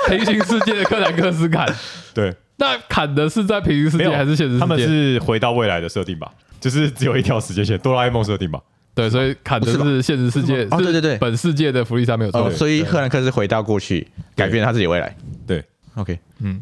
[0.08, 1.68] 平行世界的克兰克斯砍，
[2.14, 4.60] 对，那砍的是在平行世界还是现实世界？
[4.60, 6.32] 他们是回到未来的设定吧？
[6.60, 8.60] 就是只有一条时间线，哆啦 A 梦设定吧？
[8.96, 11.18] 对，所以砍的是现实世界，是哦对对对。
[11.18, 12.46] 本世界的弗利萨没有错。
[12.46, 15.14] 哦，，所以赫兰克斯回到过去，改变他自己未来。
[15.46, 15.62] 对
[15.96, 16.58] ，OK，嗯。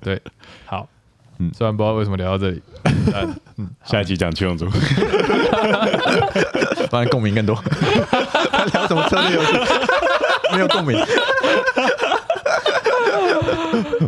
[0.00, 0.20] 对，
[0.64, 0.88] 好，
[1.38, 1.50] 嗯。
[1.52, 2.62] 虽然不知道为什么聊到这里，
[3.12, 3.28] 但
[3.84, 4.68] 下一集讲七龙珠，
[6.90, 7.54] 发现共鸣更多。
[8.50, 9.52] 他 聊什么策略游戏？
[10.52, 10.96] 没有共鸣。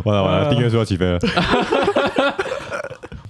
[0.05, 1.19] 完了完了，订阅数要起飞了。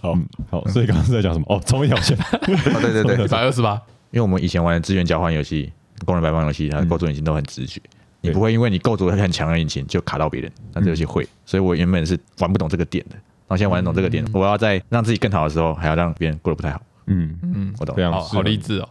[0.01, 0.17] 好
[0.49, 1.45] 好，所以刚刚是在讲什么？
[1.49, 2.17] 哦，同一条线。
[2.17, 2.39] 哦，
[2.81, 3.73] 对对对，一百二十八，
[4.11, 5.71] 因为我们以前玩的资源交换游戏、
[6.05, 7.81] 工人白帮游戏，它的构筑引擎都很直觉，
[8.21, 18.03] 你不会因为你构筑很强的引擎就卡到别人，但这游戏会，所以我原本是玩不懂这个点的，然后现在玩懂这个点，我要在让自己更好的时候，还要让别人过得不太好，嗯，嗯，我懂非。
[18.03, 18.89] 常好好励志哦，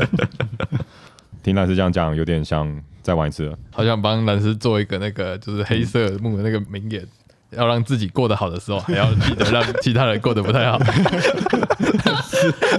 [1.42, 3.58] 听蓝斯这样讲，有点像再玩一次了。
[3.72, 7.06] 好想帮蓝斯做一个那个就是黑色幕的那个名言。
[7.50, 10.78] 要让自己过得好的时候，还要记得让其他人过得不太好。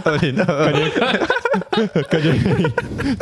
[0.06, 0.72] 二零二
[2.10, 2.34] 感觉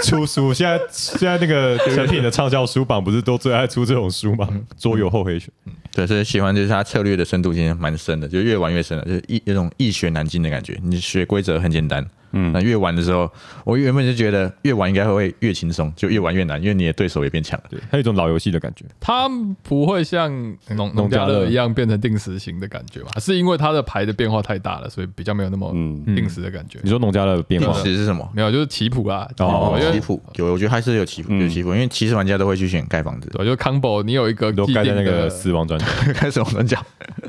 [0.04, 4.48] 出书，现在现在那个成品的畅销书榜不是都最爱出这种书吗？
[4.78, 5.50] 桌游后黑选，
[5.94, 10.80] 对，所以喜欢就是它策略的深度其实蛮深的，就越玩越深了，就是一有种易学难精的感觉。
[10.84, 13.30] 你学规则很简单，嗯，那越玩的时候，
[13.64, 17.66] 我原本就觉得越玩应该会越轻松，就越玩越难，因为你的对手也变强了。
[17.70, 18.86] 对，它有一种老游戏的感觉。
[19.00, 19.30] 它
[19.64, 20.32] 不会像
[20.76, 23.12] 农农家乐一样变成定时型的感觉吧？
[23.20, 26.80] 是因为它的牌的变化太大了，所以比较没有那么嗯定时的感觉。
[26.84, 28.30] 你说农家乐变定化，时是什么？
[28.34, 35.86] 没有，就是棋谱啊，哦棋谱有，我觉得还是有棋谱，有棋谱，因为其实玩家都会去选盖房子，对，就是 combo，你有一个都盖在那个，死亡专辑。
[36.14, 36.84] 开始我们讲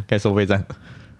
[0.06, 0.64] 盖收费站，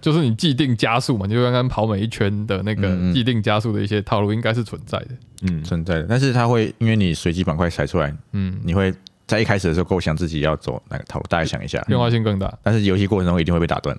[0.00, 5.08] 就是你既定加速嘛，你就刚刚跑每一圈的那个既定加速的一些套路，应该是存在的。
[5.42, 8.92] 嗯，存在的，但是它会因为你随机板块踩出来，嗯，你会
[9.26, 12.52] 在一开始的时候构想自己要走哪个套路，大家想一下，变化性更大。
[12.62, 13.98] 但是游戏过程中一定会被打断。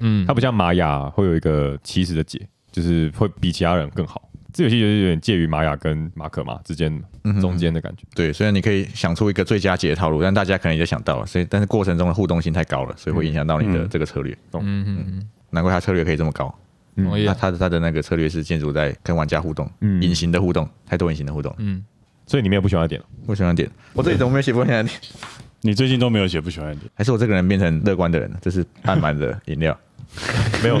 [0.00, 2.40] 嗯它，不像玛雅会有一个起始的解，
[2.72, 4.25] 就是会比其他人更好。
[4.56, 6.90] 这游戏就是有点介于玛雅跟马可嘛之间
[7.24, 8.04] 嗯中间的感觉。
[8.14, 14.32] 对，虽然你可以想出一个最佳解的套路，但大家可能也想到了，所以但是过程中的互动性太高了，所以会影响到你的嗯这个策略。
[14.54, 16.58] 嗯嗯嗯，难怪他策略可以这么高。
[16.96, 17.34] 同意啊。
[17.34, 21.54] 那他的他的那个策略是建筑在跟玩家互动，嗯隐形的互动，太多隐形的互动。
[21.58, 21.84] 嗯，
[22.26, 23.06] 所以你没有不喜欢的点了。
[23.26, 25.00] 我喜欢点，我这里怎么没有写不喜欢的点？
[25.60, 28.38] 你最近都没有写不喜欢的点，还是我这个人变成乐观的人了？
[28.40, 29.78] 这是半满的饮料。
[30.62, 30.78] 没有，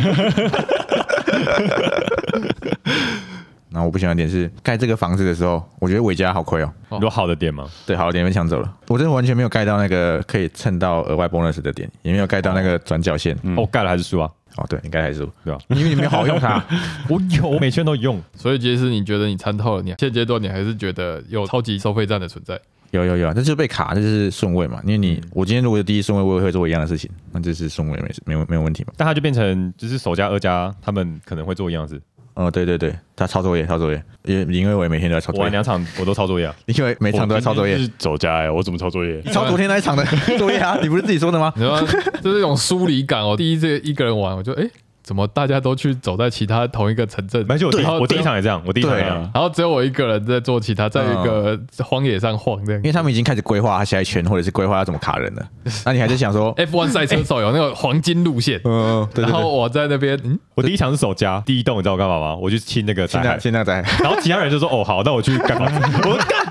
[3.76, 6.72] 然后我不喜欢的点是盖这个房子的时候，我觉得伟嘉好亏哦。
[6.92, 7.68] 你有好的点吗？
[7.84, 8.74] 对，好的点被抢走了。
[8.88, 13.36] 我真的完全没有盖到那个可以蹭到额外 bonus 的点，也没有盖到那个转角线。
[13.42, 14.30] 嗯哦，盖了还是输啊？
[14.56, 15.60] 哦，对你盖还是输对吧？
[15.68, 16.64] 因为你没有好好用它。
[17.10, 18.18] 我有，我每圈都用。
[18.34, 22.58] 所以其实你觉得你参透了，你现阶段你还是觉得有超级收费站的存在。
[22.92, 24.80] 有有有，那就是被卡，这就是顺位嘛。
[24.84, 28.94] 因为你我今天如果有第一顺位，我也会做一样的事情，那这是顺位没事没有没有问题嘛。
[28.96, 32.00] 但它就变成就是首家、二家他们可能会做一样的事。
[32.36, 36.54] 哦，对对对，他抄作业抄作业，因为因为我也每天都在抄作业，我玩两场我都抄作业啊。
[36.66, 39.22] 因为每场都在抄作业是走家哎，我怎么抄作业？
[39.24, 40.04] 你抄昨天那一场的
[40.36, 40.78] 作业啊？
[40.82, 41.50] 你不是自己说的吗？
[41.56, 41.80] 你说
[42.20, 43.34] 就是一种疏离感哦。
[43.34, 44.70] 第一这个一个人玩，我就哎、诶
[45.06, 47.40] 怎么大家都去走在其他同一个城镇？
[47.42, 49.30] 没关系，我第我第一场也这样，我第一场也这对样。
[49.32, 52.86] 然后只有我一个人在做其他，在一个荒野上晃这样因。
[52.88, 55.46] 为他们已经开始规划他下一圈，或者是规划要怎么卡人了。
[55.86, 62.34] 那你还在想说，F1 赛车手有那个黄金路线， 嗯，然后我在那边，嗯，我第一场是首家，第一栋你知道我干嘛吗？
[62.34, 65.70] 我去清那个现灾害在，现在在，然后其他人就说哦好，那我去干嘛？
[66.02, 66.44] 我说干，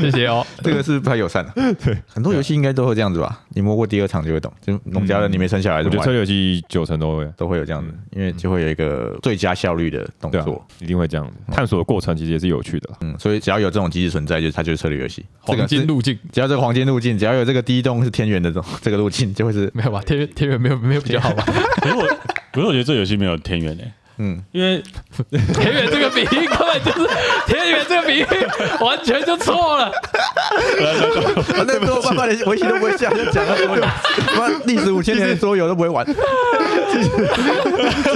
[0.00, 0.46] 谢谢哦。
[0.62, 1.52] 这个是不太友善的。
[1.84, 3.40] 对，很多游戏应该都会这样子吧？
[3.50, 11.30] 你摸过第二场就会懂，就农家乐你没生小孩怎么玩我觉得策略游戏九成都会，都会有这样子，因为就会有一个最佳效率的动作。，一定会这样。
[11.50, 12.90] 探索的过程其实也是有趣的。
[13.00, 15.24] 嗯，所以只要有这种机制存在，就是它就是策略游戏。
[15.46, 20.00] 这黄个金路径只要这个黄金路径，只要有这个第一栋是天元的这种 这个路径，就会是没有吧？
[20.06, 21.44] 天元天元没有没有比较好吧？
[21.80, 22.02] 可是我，
[22.52, 24.82] 可是我觉得这游戏没有天元诶，嗯，因为
[25.54, 27.08] 田园这个比喻根本就是
[27.46, 28.26] 田园这个比喻
[28.80, 29.90] 完全就错了。
[31.48, 33.82] 反正多半半的围棋都不会下，就讲到桌游，
[34.36, 36.04] 妈历史五千年的桌游都不会玩。
[36.04, 36.12] 其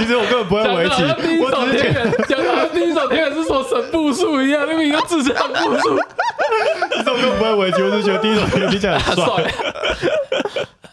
[0.05, 1.01] 实我根本不会讲围棋
[1.41, 1.81] 我只
[2.27, 5.99] 讲的好像第一首田园是说神步术一样，明明就智障步术。
[6.91, 9.25] 其实我根本不会围棋，我只是觉得第一种听起来很帅。
[9.25, 9.49] 算了，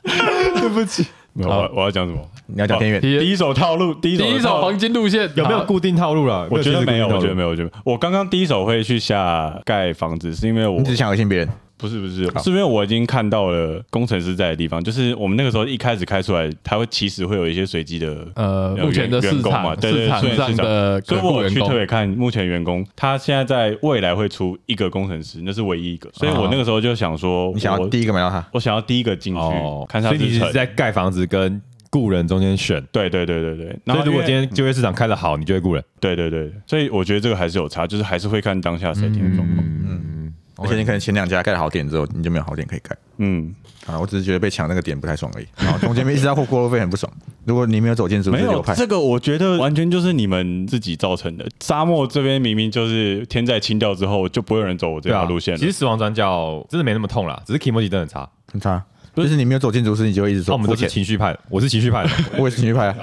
[0.59, 2.21] 对不起，没有我我要讲什么？
[2.47, 6.47] 你要讲天远，第第一手套路，第一手第一手黄金路线有没有固定套路了？
[6.51, 7.49] 我觉得没有，我觉得没有。
[7.49, 11.49] 我觉得我刚刚第一手会去下盖房子，是因为我你只想恶心别人。
[11.83, 12.51] 不是不是，是。
[12.51, 32.83] 因为我已经看到了工程师在的地方，就是我们那个时候一开始开出来，它会其实会有一些随机的呃，目前的市员工嘛场对对市场的所以我去特，别看目前员工，他现在在未来会出一个工程师，那是唯一一个，所以我那个时候就想说，你想要我第一个买到他，我想要第一个进去哦，看他所以你是在盖房子跟雇人中间选。
[32.93, 35.85] 对对对对对，然所以如果今天就业市场开得好，你就会雇人。
[36.01, 39.59] 对对对，所以我觉得这个还是有差，就是还是会看当下 setting 的状况。
[39.59, 40.22] 嗯，
[40.63, 42.97] 而且你可能前两家盖好点之后，你就没有好点可以盖。
[43.19, 43.55] 嗯，
[43.87, 45.47] 啊，我只是觉得被抢那个点不太爽而已。
[45.57, 47.13] 然 后中间一直在过过路费很不爽。
[47.45, 51.47] 如果你没有走进组织没有这个，我觉得完全就是你们自己造成的。
[51.61, 55.59] 沙漠这边明明就是天在清掉之后，就不会有人走我这条，路线了。
[55.59, 58.29] 其实死亡转角真的没那么痛啦，只是 Kimoji 真的很差。
[58.53, 58.83] 很差。
[59.15, 60.89] 就是你没有走建筑师，你就会一直那我们都是。
[60.89, 62.11] 情绪派，我是情绪派的。
[62.39, 62.97] 我也是情绪派啊。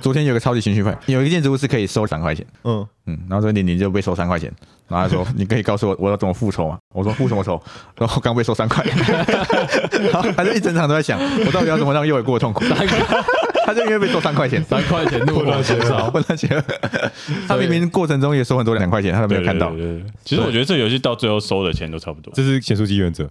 [0.00, 4.52] 昨天有个超级情绪派，有一个建筑物是可以收三块钱，嗯，嗯，然后说你你就被收三块钱，
[4.88, 6.78] 然后他说 你可以告诉我我要怎么复仇吗？
[6.94, 7.60] 我说复什么仇？
[7.96, 8.84] 然后刚被收三块，
[10.12, 12.64] 然 后他就一整场都在想我到底要怎么让右伟过得痛苦，
[13.66, 16.10] 他就因为被收三块钱，三块钱怒火中烧。
[16.10, 16.64] 混乱起来。
[17.46, 19.78] 他明明过程中也收很多两块钱，他都没有看到对。
[19.78, 22.32] 对对对其实我觉得这游戏到最后收的钱都差不多。
[22.34, 23.28] 这是显出机原则，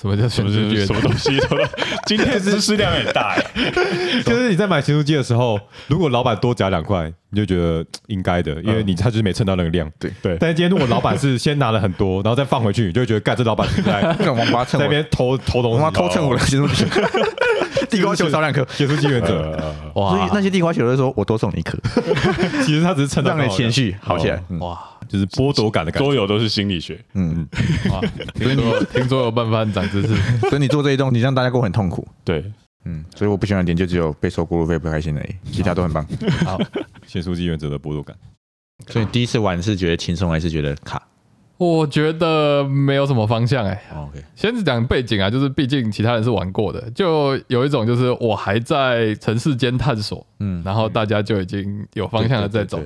[0.00, 0.76] 什么叫什么全世界？
[0.76, 1.38] 是什么东西？
[2.06, 3.70] 今天知识量很大哎。
[4.24, 9.90] 就是你在买咸酥鸡的时候，如果老板多加两块，你就觉得应该的，因为你他就是没称到那个量。
[9.98, 10.38] 对对。
[10.40, 16.86] 但是今天如果老板是先拿了很多，然后再放回去，你就会觉得，干这老板是在王八蹭那边偷偷东西，偷蹭我的咸酥鸡，
[17.90, 18.66] 地瓜球少两颗。
[18.70, 19.50] 显出机原则。
[19.96, 20.16] 哇。
[20.16, 21.76] 所以那些地瓜球都说我多送你一颗，
[22.64, 26.06] 其实他只是蹭到让你情绪好起来哇就是剥夺感的感觉。
[26.06, 26.98] 桌游都是心理学。
[27.14, 27.46] 嗯，
[27.90, 28.00] 哇！
[28.34, 30.14] 听说听说有办法长知识，
[30.48, 32.06] 所以你做这一动，你让大家过很痛苦。
[32.24, 32.44] 对，
[32.84, 36.06] 嗯，所以我不喜欢的点就只有被收过路费不开心而已，其他都很棒。
[36.44, 36.56] 好，
[37.06, 38.16] 显出机原则的剥夺感。
[38.88, 41.02] 所以第一次玩是觉得轻松还是觉得卡
[41.58, 52.80] 我觉得没有什么方向哎、？OK，先是讲背景啊，就是毕竟其他人是玩过的，就有一种就是我还在城市间探索，嗯，然后大家就已经有方向的在走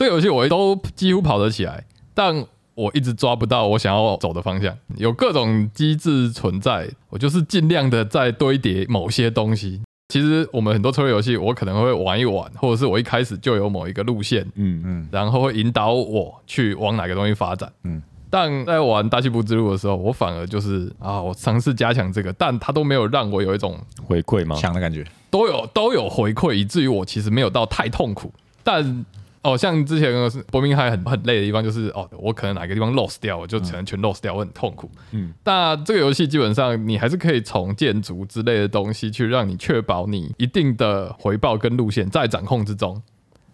[0.00, 1.84] 这个游戏我都几乎跑得起来，
[2.14, 4.74] 但我一直抓不到我想要走的方向。
[4.96, 17.70] 有各种机制存在，我就是尽量的在堆叠某些东西，其实我们很多策略游戏，我可能会玩一玩，或者是我一开始就有某一个路线，嗯嗯然后会引导我去往哪个东西发展。
[17.84, 24.56] 嗯，但在玩大西部之路的时候，我反而就是啊，我尝试加强这个，但它都没有让我有一种回馈吗？
[24.56, 25.06] 强的感觉。
[25.28, 28.32] 都有都有回馈，以至于我其实没有到太痛苦。
[28.62, 29.04] 但
[29.42, 34.90] 哦，像之前是伯明翰很很累的地方，就是哦，我可能哪个地方 lost 掉，我就可能全 lost 掉，我很痛苦。
[35.12, 43.02] 嗯嗯，那这个游戏基本上你还是可以从建筑之类的东西去让你确保你一定的回报跟路线在掌控之中。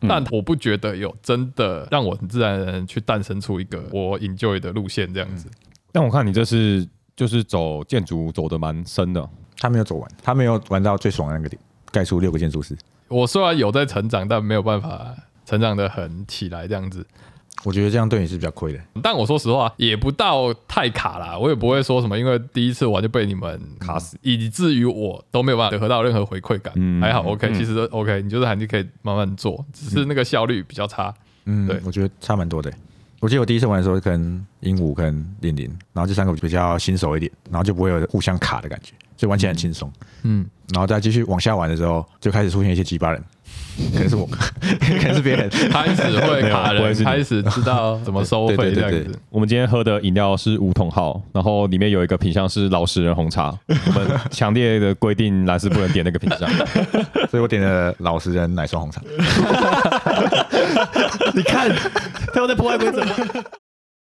[0.08, 5.48] 但我不觉得有真的让我很自然而然去诞生出一个我 enjoy 的路线这样子。
[5.90, 12.76] 但我看你这是就是走建筑走的蛮深的，他没有走完，他没有玩到最爽的那个点，盖出六个建筑师。
[13.08, 17.06] 我虽然有在成长，但没有办法成长的很起来这样子。
[17.64, 18.78] 我觉得这样对你是比较亏的。
[19.02, 26.72] 但我说实话，也不到太卡啦，我也不会说什么，因为第一次玩就被你们卡死，以至于我都没有办法得到任何回馈感。
[26.76, 31.12] 嗯还好，OK，、其实 OK，你就是还是可以慢慢做，只是那个效率比较差。
[31.46, 32.70] 嗯，对我觉得差蛮多的。
[33.20, 39.90] 我记得我第一次玩的时候，可能鹦鹉跟零零，然后这三个比较新手一点，然后就不会有互相卡的感觉，所以玩起来很轻松。
[40.22, 43.24] 嗯，然后再继续往下玩的时候，就开始出现一些鸡巴人，
[43.92, 45.48] 可能是我， 可能是别人。
[45.70, 49.06] 开始会卡人，开始知道怎么收费这样子。
[49.30, 56.48] 我们今天喝的饮料是五桶号，然后里面有一个品相是老实人红茶，我们强烈的规定蓝斯不能点那个品相。
[57.28, 59.02] 所以我点了老实人奶霜红茶。
[61.34, 61.70] 你看，
[62.32, 63.04] 他又在破坏规则。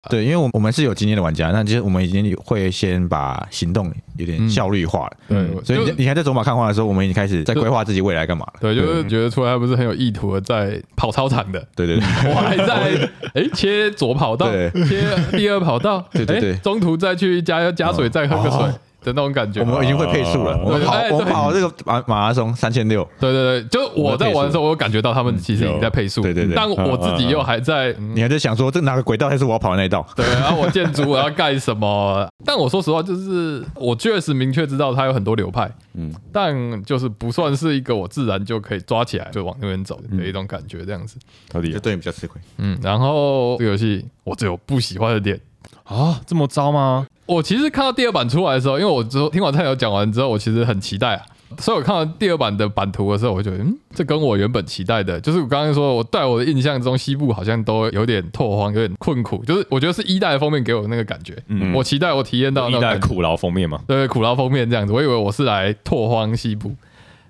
[0.09, 5.13] 对，因为我我们是有经验的玩家，那其实我们已经会先把行动有点效率化了。
[5.29, 8.53] 对，所以你你还在走马看花的时候，我们已经开始在规划自己未来干嘛了。
[8.61, 15.05] 对，就是觉得出来不是很有意图的在跑操场的，对对对， 我还在 哎切左跑道，对切
[15.37, 19.61] 第二跑道，对对对诶中途再去加加水，再喝个水哦的那种感觉。
[19.61, 20.55] 我们已经会配速了。
[20.55, 30.07] 哦我们跑我们跑这个马马拉松三千六，对对对，就我在玩的时候，我有感觉到他们其实已经在配速，对对对但我自己又还在，嗯你还在想说这哪个轨道才是我要跑的那一道？
[30.15, 32.29] 对，然后我建筑我要盖什么？
[32.45, 41.17] 但我说实话，就是我确实明确知道它有很多流派，嗯，但就是不算是一个我自然就可以抓起来就往那边走的一种感觉，这样子。
[41.51, 42.41] 到底就对你比较吃亏。
[42.59, 45.41] 嗯，然后这个游戏我只有不喜欢的点。
[45.85, 47.07] 啊，这么糟吗？
[47.35, 51.23] 我其实看到第二版出来的时候，因为我之后听完太友讲完之后，我其实很期待啊。
[51.59, 61.37] 所以我看到第二版的版图的时候，我就觉得，嗯，这跟我原本期待的，就是我刚刚说，我在我的印象中，西部好像都有点拓荒，有点困苦，就是我觉得是一代的封面给我的那个感觉。
[61.49, 66.73] 嗯我期待我体验到那一代苦劳封面嘛，对苦劳封面这样子，我以为我是来拓荒西部，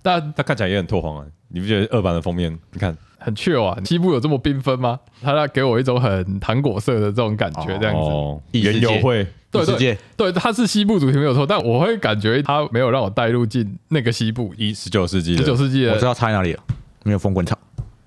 [0.03, 1.25] 但它看起来也很拓荒啊。
[1.49, 2.57] 你不觉得二版的封面？
[2.73, 4.99] 你看，很 chill 啊，西部有这么缤纷吗？
[5.23, 8.11] 它在给我一种很糖果色的这种感觉，这样子。
[8.11, 16.63] 哦，异世界原油会对对它是西部主题没有错，但我会感觉它没有让我带入进那个西部，一十九世纪十九世纪的我知道差在哪里了，
[17.05, 17.59] 没有风滚草。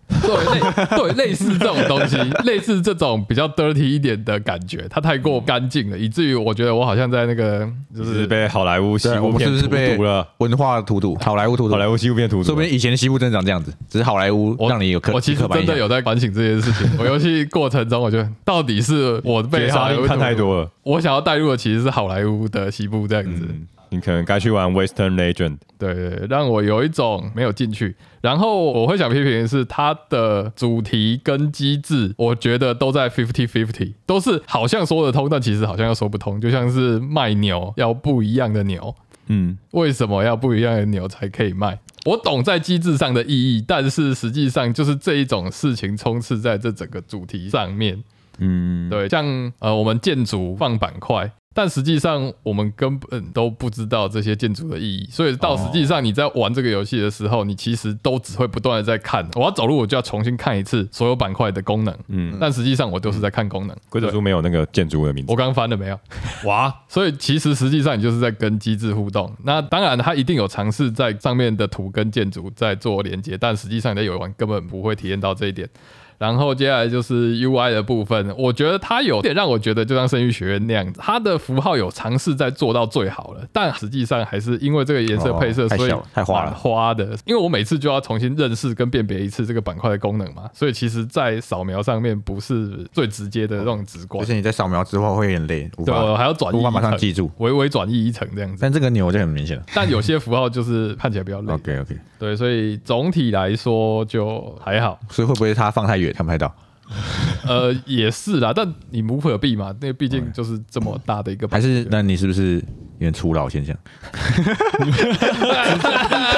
[0.07, 10.27] 对类对类似这种东西， 类似这种比较 dirty 一点的感觉，它太过干净了，以至于我觉得我好像在那个就就是是被好莱坞西对，我们部片荼是不是被毒了？
[10.37, 11.17] 文化荼毒？
[11.21, 16.89] 好莱坞荼毒好，莱坞西部片荼毒，说不定以前的西部真的长这样子，只是好莱坞我让你有刻我其实刻板印象真的有在反省这件事情。
[16.99, 20.69] 我游戏过程中，我觉得到底是我被介绍好莱坞看太多了。
[20.83, 23.45] 我想要带入的其实是好莱坞的西部这样子。
[23.47, 25.57] 嗯，你可能该去玩 Western Legend。
[25.77, 27.95] 对对，让我有一种没有进去。
[28.21, 36.41] 然后我会想批评的是它的主题跟机制，我觉得都在 fifty fifty，都是好像说得通，但其实好像又说不通。
[36.41, 38.95] 就像是卖牛要不一样的牛，
[39.27, 41.77] 嗯，为什么要不一样的牛才可以卖？
[42.05, 48.03] 我懂在机制上的意义，但是实际上就是这一种事情充斥在这整个主题上面。
[48.39, 49.25] 嗯，对，像
[49.59, 63.77] 呃，我们建筑放板块，但实际上我们根本都不知道这些建筑的意义，所以到实际上你在玩这个游戏的时候，你其实都只会不断的在看，我要走路我就要重新看一次所有板块的功能，嗯，但实际上我都是在看功能。
[63.89, 65.37] 规则书没有那个建筑的名字我。
[65.37, 65.99] 刚翻了没有？
[66.45, 69.31] 哇， 所以其实实际上你就是在跟机制互动。
[69.43, 75.69] 那当然，它一定有尝试在上面的图跟建筑在做连接，但实际上你在游玩根本不会体验到这一点。
[76.17, 87.05] 然后接下来就是 UI 的部分，我觉得它有点让我觉得就像生育学院那样子，它的符号有尝试在做到最好了，但实际上还是因为这个颜色配色，所以哦太花了花的。
[87.25, 97.29] 因为我每次就要重新认识跟辨别一次这个板块的功能嘛，所以其实在扫描上面不是最直接的那种直观而且你在扫描之后会有点累，对，我还要转译无法马上记住。
[97.37, 98.57] 微微转移一层这样子。
[98.61, 99.63] 但这个牛就很明显了。
[99.73, 101.53] 但有些符号就是看起来比较累。
[101.53, 104.99] OK OK，对，所以总体来说就还好。
[105.09, 106.53] 所以会不会它放太远看不太到？
[107.47, 113.75] 呃，也是啦，但你无可避嘛，那毕竟就是这么大的一个 还是那你是不是有点粗老现象。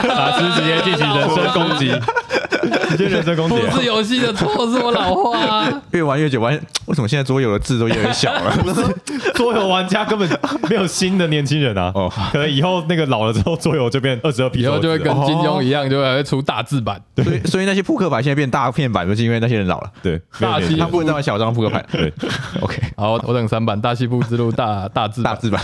[0.07, 1.91] 法师直接进行人身攻击，
[2.89, 3.79] 直接人身攻击不。
[3.79, 5.81] 是游戏的错，是我老花啊。
[5.91, 6.53] 越玩越久，玩
[6.85, 8.53] 为什么现在桌游的字都越来越小了？
[9.35, 10.27] 桌游玩家根本
[10.69, 17.01] 没有新的年轻人啊，哦可能以后那个老了之后，桌游就变二十二 P，以后就会跟金庸一样，就会出大字版。
[17.15, 21.85] 所以所以那些扑克牌现在变大片版，就是因为那些人老了，对大西他不能再玩小张扑克牌。
[21.91, 22.11] 对，
[22.61, 25.21] OK，好，我等三版《大西部之路》大大字。
[25.23, 25.61] 大字版。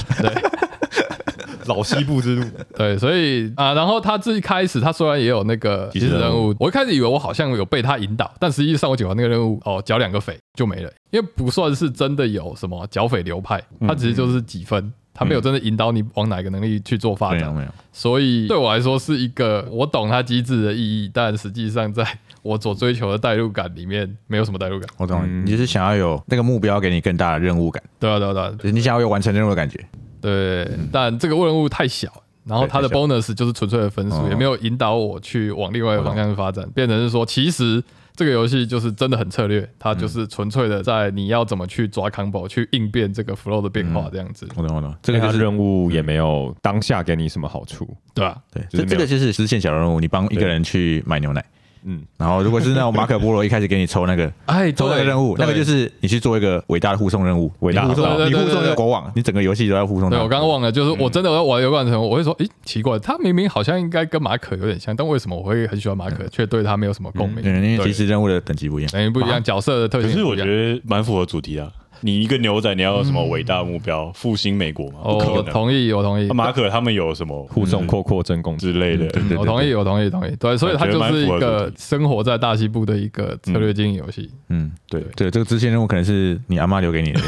[1.74, 2.46] 老西部之路，
[2.76, 14.92] 对，所以啊，然后他最开始他虽然也有那个即时任务，我一开始以为我好像有被他引导，但实际上我解完那个任务，哦，剿两个匪就没了，因为不算是真的有什么剿匪流派，他只是就是几分。
[15.14, 22.08] 他没有真的引导你往哪个能力去做发展，没有没有，所以对我来说是一个我懂它机制的意义，但实际上在
[22.42, 24.90] 我所追求的代入感里面没有什么代入感。
[24.96, 29.78] 我懂你就是想要有那个目标给你更大的任务感，对啊，对啊，对啊，你想要有完成任务的感觉。
[30.22, 32.12] 对，但这个任务太小，
[32.46, 34.28] 然后它的 bonus 就是纯粹的分数，哦。
[34.30, 37.84] 也没有引导我去往另外一个方向去发展，变成是说，其实
[38.16, 51.44] 这个游戏就是真的很策略，它就是纯粹的在你要怎么去抓 combo 去应变这个 flow 的变化这样子，我懂我懂，这这个个就是任务也没有当下给你什么好处，对吧，对，这这个就是支线小任务，你帮一个人去买牛奶，
[51.84, 60.10] 嗯，然后如果是那种马可波罗一开始给你抽那个哎，抽那个任务，那个就是你去做一个伟大的护送任务，伟大的护送你护送对对这个国王，你整个游戏都在护送。
[60.10, 67.42] 对，我刚刚忘了，就是我真的要玩游玩程，我会说，诶，奇怪，他明明好像应该跟马可有点像，但为什么我会很喜欢马可，却对他没有什么共鸣？
[67.42, 68.92] 对，因为对其实任务的等级不一样。
[68.92, 70.44] 等于不一样，角色的特性可是我觉。
[70.46, 71.72] 得蛮符合主题啊。
[72.02, 74.12] 你一个牛仔，你要有什么伟大目标？
[74.14, 75.00] 复兴美国吗？
[75.04, 75.34] 不哦。
[75.38, 76.34] 我同意，我同意那。
[76.34, 79.08] 马可他们有什么护送扩扩真功，之类的？
[79.10, 80.36] 对对我同意，我同意，同意。
[80.38, 84.30] 对，所以它就是一个生活在大西部的一个策略经营游戏。
[84.50, 87.20] 嗯，对对，这个支线任务可能是你阿妈留给你的，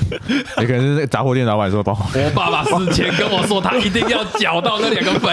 [0.60, 5.30] 也可能是那个杂货店老板说帮我，我爸爸死前跟我说，他一定要缴到那两个匪。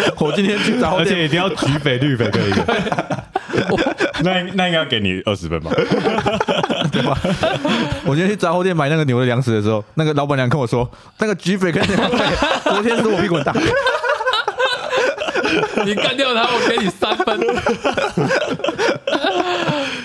[0.18, 2.64] 我今天去杂货店，而且一定要橘匪绿匪各一个，
[4.22, 5.70] 那那应该要给你二十分吧？
[6.90, 7.18] 对吧
[8.04, 10.88] 我今天去杂货店买那个牛的粮食的时候，那个老板娘跟我说，
[11.18, 13.52] 那个橘匪跟 昨天是我屁股很大，
[15.84, 17.38] 你干掉他，我给你三分。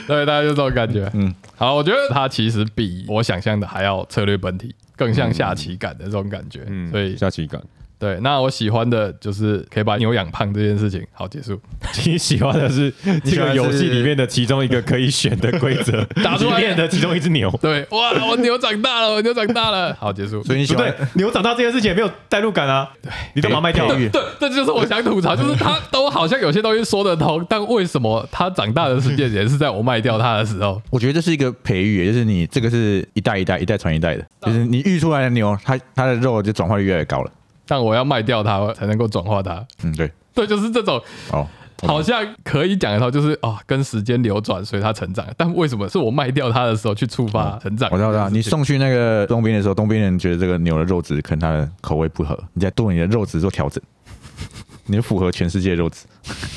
[0.08, 1.10] 对，大家就这种感觉。
[1.14, 6.60] 嗯，好，我觉得它其实比我想象的还要策略本体，更像下棋感的这种感觉。
[6.68, 7.62] 嗯，所以下棋感。
[8.04, 11.02] 对，那我喜欢的就是可以把牛养胖这件事情。
[11.14, 11.58] 好，结束。
[12.06, 12.92] 你喜欢的是
[13.24, 19.96] 这个游戏里面的其中一个可以选的规则， 打出来的其中一只牛，对，哇，我牛长大了，我牛长大了。
[19.98, 20.44] 好，结束。
[20.44, 23.88] 所以你喜欢对，牛长大这件事情也没有代入感啊，对，你干嘛卖掉？
[23.88, 30.82] 对，这就是我想吐槽，就是他都好像有些东西说得通，但为什么他长大的时间也是在我卖掉他的时候？
[30.90, 37.32] 我觉得这是一个培育，就是你这个是一代一代一代传一代的，就是你育出来的牛，它它的肉就转化率越来越高了。
[37.68, 39.66] 但我要卖掉它才能够转化它。
[39.84, 41.02] 嗯，对，对，就是这种
[41.32, 41.48] 哦，
[41.88, 45.26] 好像可以讲一套，就是啊，跟时间流转，所以它成长。
[45.36, 47.90] 但为什么是我卖掉它的时候去触发成长？
[47.92, 48.30] 我知道，我知道。
[48.30, 53.84] 你送去那个东边的时候，东边人觉得这个牛的肉质跟它的口味不合，你再对你的肉质做调整，
[54.86, 56.06] 你就符合全世界肉质。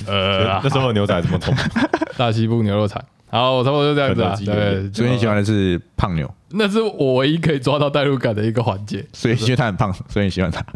[0.07, 1.55] 呃， 那时候的牛仔怎么痛，
[2.17, 3.03] 大西部牛肉厂。
[3.29, 9.05] 好，我差不多就这样子对，所以你喜欢的是胖牛，那是我唯一可以抓到代入感的一个环节。
[9.13, 10.65] 所以因为他很胖，所以你喜欢他。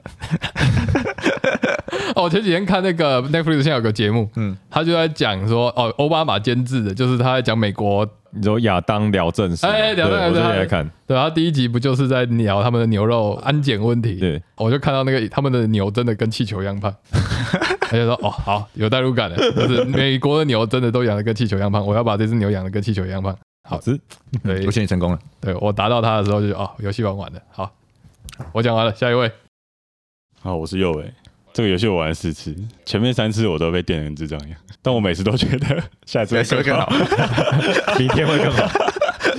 [2.16, 14.16] 哦，我前几天看那个 Netflix 现在有个节目，嗯嗯，他就在讲说，哦，奥巴马监制的，就是他在讲美国，你说亚当聊正事，哎聊正事我最近对在看，对，他第一集不就是在聊他们的牛肉安检问题？
[14.16, 16.92] 对，我就看到那个他们的牛真的跟气球一样胖，
[17.82, 23.36] 他就说，哦，好，有代入感的，就是美国的牛真的都养的跟气球一样胖，我要把这只牛养的跟气球一样胖。
[23.70, 23.96] 好，吃
[24.42, 25.18] 对 我，现在成功了。
[25.40, 27.40] 对我达到它的时候就哦，游戏玩完了。
[27.52, 27.72] 好，
[28.52, 29.30] 我讲完了，下一位。
[30.42, 31.12] 好，我是右伟。
[31.52, 32.52] 这个游戏我玩了四次，
[32.84, 36.92] 前面三次我都被电成智障一样，但我每次都觉得 下一次会更好。
[37.96, 38.89] 明天会更好。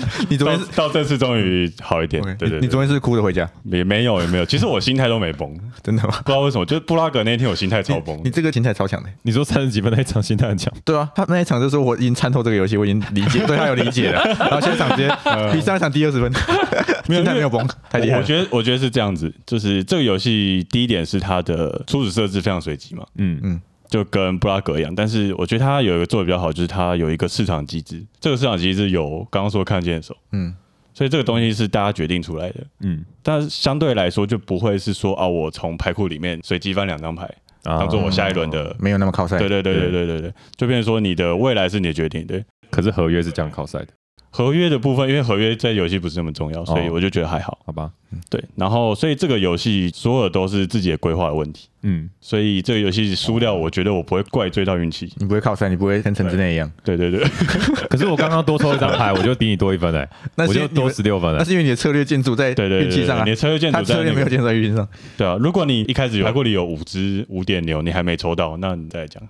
[0.02, 6.10] 到 你昨天是到这次终于好一点对对对，你你昨天是哭着回家，也没有也没有，其实我心态都没崩，真的吗？
[6.24, 8.20] 不知道为什么，就是布拉格那天我心态超崩。
[8.24, 9.10] 你，这个心态超强的。
[9.22, 14.24] 你说三十几分那一场心态很强，对啊，他那一场就是我已经参透这个游戏，我已经理解，对他有理解了。
[14.39, 15.10] 然后下一场直接
[15.54, 16.32] 比上一场低二十分，
[17.06, 23.62] 心态没有崩，太厉害我觉得我觉得是这样子，就是这个游戏第一点是它的初始设置非常随机嘛，嗯嗯
[23.92, 30.56] 就跟布拉格一样，但是我觉得它有一个做的比较好，就是它有一个市场机制，这个市场机制有刚刚说看见的手，嗯，
[30.94, 37.26] 所以这个东西是大家决定出来的，嗯，但是相对来说就不会是说啊，我从牌库里面随机翻两张牌，
[37.64, 38.76] 啊当做我下一轮的。
[38.80, 39.38] 没有那么靠赛。
[39.38, 42.44] 对对对对对对对，就变成说你的未来是你的决定，对。
[42.70, 43.88] 可是合约是这样靠赛的，
[44.34, 47.59] 合约的部分，因为合约在游戏不是那么重要，所以哦我就觉得还好。
[47.65, 47.91] 好吧，
[48.29, 55.11] 对，然后所以这个游戏所有都是自己的规划的问题，嗯，所以这个游戏输掉，我觉得我不会怪罪到运气。
[55.17, 56.71] 你不会靠山，你不会跟陈之内一样。
[56.84, 57.19] 对对对，
[57.89, 64.88] 可是我刚刚多抽一张牌，我就比你多一分哎， 那我就多十六分了，那是因为你的策略建筑在运气上你的，策略建筑在那个策略没有建筑在运气上。
[65.17, 69.21] 对啊，如果你一开始有牌库里有五只五点牛，你还没抽到，那你再讲。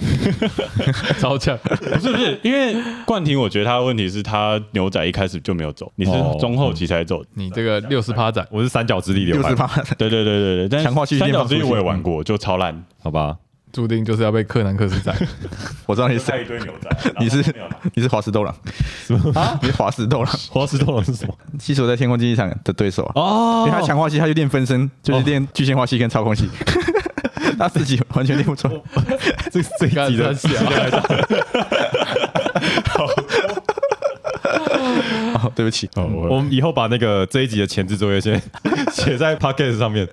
[1.18, 2.74] 超强，不是不是，因为
[3.04, 7.22] 冠廷，我觉得他的问题是他牛仔一开始就没有走，你是哦中后期才走。
[7.22, 7.28] 的。
[7.34, 9.66] 你这个六十趴仔，我是三角之力流派，六十趴，
[9.98, 13.36] 对对对对对，但三角之力我也玩过，就超烂，好吧，
[13.72, 15.14] 注定就是要被柯南克斯宰。
[15.86, 16.90] 我知道你是塞，一堆牛仔，
[17.20, 17.44] 你是
[17.94, 18.54] 你是华石斗狼
[19.34, 19.58] 啊？
[19.62, 21.34] 你是华石斗狼，华石头狼是什么？
[21.58, 23.12] 西索在天空竞技场的对手啊。
[23.14, 26.48] 哦因为他强化系，他就练分身，就是练具象化系跟操控系，
[27.58, 28.74] 他自己完全练不出来。
[29.50, 30.48] 这这一干集的他小，
[35.50, 38.40] 哦，对不起，哦，我我们以后把那个这一集的前置作业先
[38.92, 40.08] 写在 podcast 上面。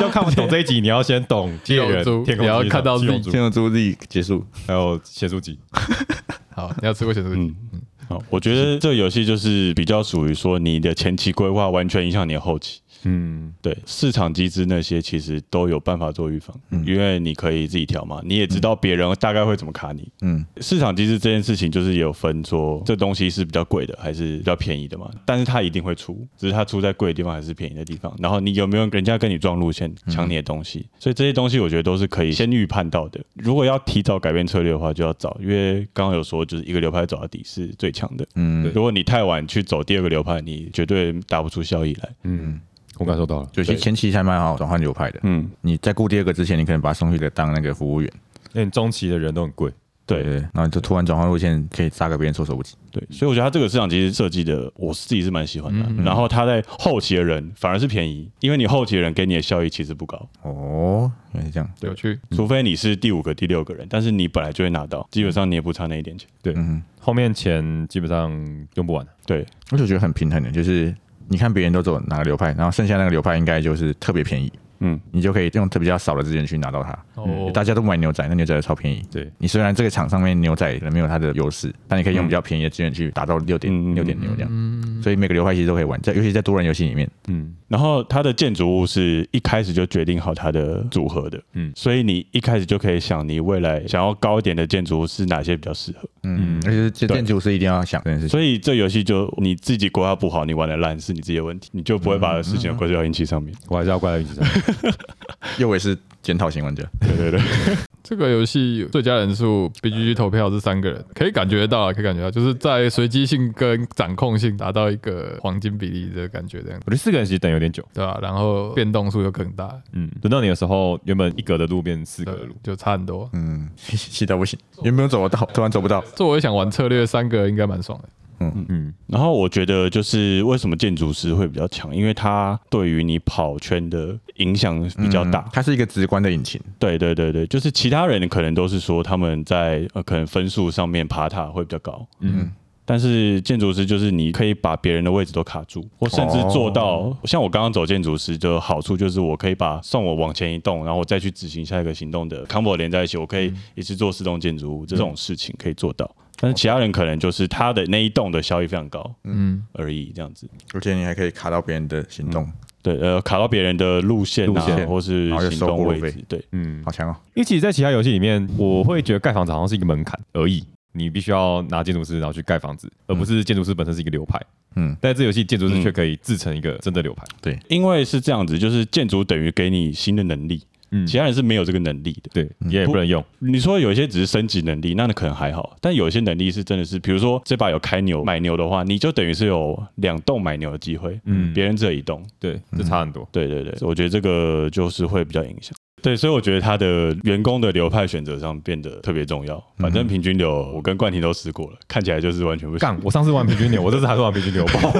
[0.00, 5.58] 要看不懂这一集，你要先懂七 龙猎人珠天空你要看到天龙珠 Z 结束，还有写书集。
[6.54, 12.80] 好，你要吃过咸酥鸡嗯，好，我觉得这个游戏就是比较属于说你的前期规划完全影响你的后期。
[13.04, 20.08] 嗯，对市场机制那些其实都有办法做预防，因为你可以自己调嘛，你也知道别人大概会怎么卡你。
[20.22, 28.14] 嗯，市场机制这件事情就是也有分说这东西是比较贵的还是比较便宜的嘛，但是它一定会出，只是它出在贵的地方还是便宜的地方。
[28.18, 33.20] 然后你有没有人家跟你撞路线抢你的东西，所以这些东西我觉得都是可以先预判到的。
[33.34, 38.26] 如果要提早改变策略的话，就要早，因为刚刚有说就是一个流派走到底是最强的。
[38.34, 42.10] 嗯，如果你太晚去走第二个流派，你绝对打不出效益来。
[42.24, 42.60] 嗯，
[42.98, 43.48] 我感受到了。
[43.54, 45.20] 有些前期还蛮好转换流派的。
[45.22, 48.10] 嗯，你在雇第二个之前，你可能把他送去的当那个服务员，
[48.52, 49.72] 因为你中期的人都很贵。
[50.06, 52.74] 对对，然后就突然转换路线，可以杀个别人措手不及。
[52.90, 55.84] 对，所以我觉得他这个市场其实设计的，我自己是蛮喜欢的。
[55.86, 61.70] 嗯然后他在后期的人反而是便宜，因为你后期的人给你的效益其实不高，哦，原来是这样。
[61.82, 62.18] 有趣。
[62.30, 66.26] 除非你是第五个、第六个人，但是你本来就会拿到，基本上你也不差那一点钱。
[66.40, 68.30] 对，嗯后面钱基本上
[68.76, 69.06] 用不完。
[69.26, 70.94] 对，哼，我就觉得很平衡的，就是
[71.28, 76.98] 你看别人都走哪个流派，然后剩下那个流派应该就是特别便宜，嗯，你就可以用特比较少的资源去拿到它。
[77.24, 79.02] 哦，大家都买牛仔，那牛仔超便宜。
[79.10, 84.48] 对，你虽然这个场上面牛仔没有它的优势，但你可以用比较便宜的资源去达到六点嗯六点牛这样。
[84.52, 96.08] 嗯，所以每个流派其实都可以玩，在尤其在多人游戏里面，嗯，然后它的建筑物是一开始就决定好它的组合的，嗯嗯，所以你一开始就可以想你未来想要高一点的建筑物是哪些比较适合。
[96.24, 98.28] 嗯，而且这建筑是一定要想这件事情。
[98.28, 103.54] 所以这游戏就你自己规划不好，你玩的烂是你自己的问题，你就不会把事情归咎到运气上面。
[103.68, 104.94] 我还是要怪在运气上面。
[105.58, 105.96] 右伟是
[106.28, 107.40] 检讨型玩家，对对对，
[108.04, 117.82] 这个游戏最佳人数 BGG 投票是三个人，可以感觉到啊，可以感觉到，就是在随机性跟掌控性达到一个黄金比例的感觉，这样我觉得四个人其实等有点久。
[117.94, 123.30] 对吧、然后变动数又更大，嗯，轮到你的时候，原本一格的路变四格的路。，就差很多。
[123.32, 126.04] 嗯， 气到不行，原本走得到，突然走不到。
[126.14, 128.08] 这我也想玩策略，三个应该蛮爽的。
[128.40, 135.40] 嗯嗯，然后我觉得就是为什么建筑师会比较强，因为他对于你跑圈的影响比较大。
[135.40, 136.60] 嗯它是一个直观的引擎。
[136.78, 142.50] 对对对对，就是其他人可能都是说他们在呃可能分数上面爬塔会比较高，嗯嗯。
[142.84, 156.10] 但是建筑师就是你可以把别人的位置都卡住，或甚至做到、像我刚刚走建筑师的好处就是我可以把送我往前移动，然后我再去执行下一个行动的 combo 连在一起，我可以一次做四栋建筑物这种事情可以做到。
[156.40, 160.48] 但是其他人可能就是他的那一栋的效益非常高嗯，而已，这样子。
[160.72, 162.48] 而且你还可以卡到别人的行动，
[162.82, 164.86] 对，呃，卡到别人的路线啊，路线。
[164.86, 167.16] 或是然后又行收过路费动位置，对，嗯，好强哦！
[167.34, 174.40] 因为其实，在其他游戏里面，我会觉得盖房子好像是一个门槛而已，你必须要拿建筑师然后去盖房子，而不是建筑师本身是一个流派。
[174.76, 177.24] 嗯，但这游戏建筑师却可以自成一个真的流派。
[177.40, 177.58] 对。
[177.68, 182.30] 因为是这样子，就是建筑等于给你新的能力，嗯，其他人是没有这个能力的。
[182.32, 183.24] 对，也不能用。
[183.38, 192.24] 你说有一些只是升级能力，那可能还好，但有一些能力是真的是，比如说这把有开牛买牛的话，你就等于是有两栋买牛的机会，嗯嗯，别人只有一栋。
[192.40, 193.28] 对，这差很多。
[193.32, 195.72] 对对对，我觉得这个就是会比较影响。
[196.00, 199.60] 对，所以我觉得他的员工的流派选择上变得特别重要。
[199.78, 202.78] 反正平均流，我跟冠廷都试过了，看起来就是完全不行。
[202.78, 204.94] 干，我上次玩平均流，我这次还是玩平均流，不好。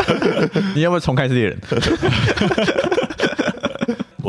[0.74, 1.58] 你要不要重开是猎人？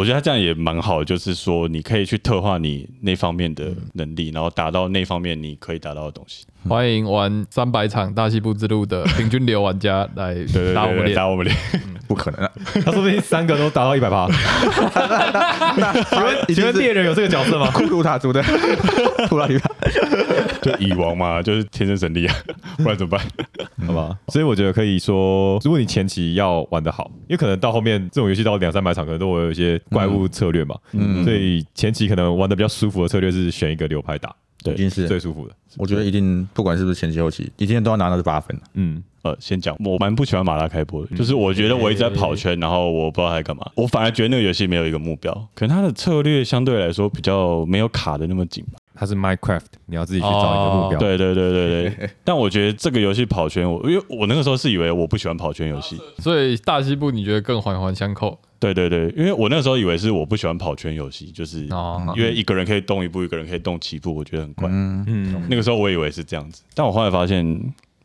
[0.02, 6.44] 我觉得他这样也蛮好，就是说你可以去特化你那方面的能力，然后达到那方面你可以达到的东西。
[6.68, 10.34] 欢迎玩三百场大西部之路的平均流玩家来。
[10.74, 11.56] 打我们脸。
[12.12, 12.52] 不可能啊。
[12.84, 14.28] 他说不定三个都达到一百趴。
[16.10, 17.72] 请问请问猎人有这个角色吗？
[17.72, 18.44] 库鲁塔族的
[19.30, 19.70] 库拉里塔，
[20.62, 22.36] 就蚁王嘛，就是天生神力啊，
[22.78, 23.26] 不然怎么办？
[23.88, 34.36] 好吧，所以我觉得可以说，如果你前期要玩得好，因为可能到后面这种游戏到两三百场，可能都会有一些怪物策略嘛，嗯所以前期可能玩的比较舒服的策略是选一个流派打，
[34.66, 35.54] 一定是最舒服的。
[35.78, 38.60] 我觉得一定不管是不是前期后期，一定都要拿到这八分。
[38.74, 43.70] 嗯，呃，先讲，我蛮不喜欢马拉开播的，就是我觉得我一直在跑圈，然后我不知道他在干嘛。
[43.76, 48.80] 我反而觉得那个游戏没有一个目标，可能它的策略相对来说比较没有卡的那么紧吧。
[48.94, 51.00] 它是 Minecraft，你要自己去找一个目标。
[51.00, 58.38] 对对对对对， 但我觉得这个游戏跑圈，我因为我那个时候是以为我不喜欢跑圈游戏，所以大西部你觉得更环环相扣？
[58.60, 62.14] 对对对，因为我那个时候以为是我不喜欢跑圈游戏，就是哦。
[62.16, 64.70] 因为一个人可以动一步，一个人可以动七步，我觉得很怪。
[64.72, 67.44] 嗯，嗯，那个时候我以为是这样子，但我后来发现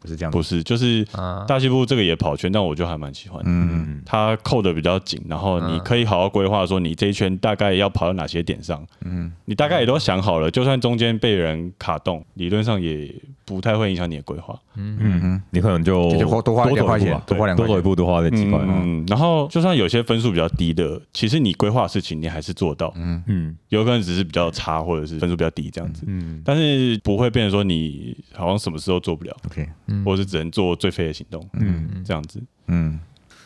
[0.06, 0.30] 不是这样。
[0.30, 1.44] 不是，就是啊？
[1.48, 3.38] 大西部这个也跑圈，但我就还蛮喜欢。
[3.42, 3.50] 的。
[3.50, 13.12] 嗯，它扣的比较紧，然后你可以好好规划说你这一圈大概要跑到哪些点上，嗯，你大概也都想好了，就算中间被人卡动，理论上也
[13.44, 14.56] 不太会影响你的规划。
[14.76, 14.96] 嗯。
[15.00, 18.60] 嗯，你可能就就多多花一两块钱走一步多花两块多走一步，多花那几块。
[18.62, 23.22] 嗯，然后就算有些分数比较低的，其实你规划的事情你还是做到，嗯。
[23.26, 23.56] 嗯。
[23.70, 29.68] 有可能只是比较差，或者是分数比较低这样子，嗯，但是不会变成说你好像什么事都做不了，OK，
[30.04, 32.42] 或者是只能做最废的行动，嗯，这样子。
[32.68, 32.98] 嗯，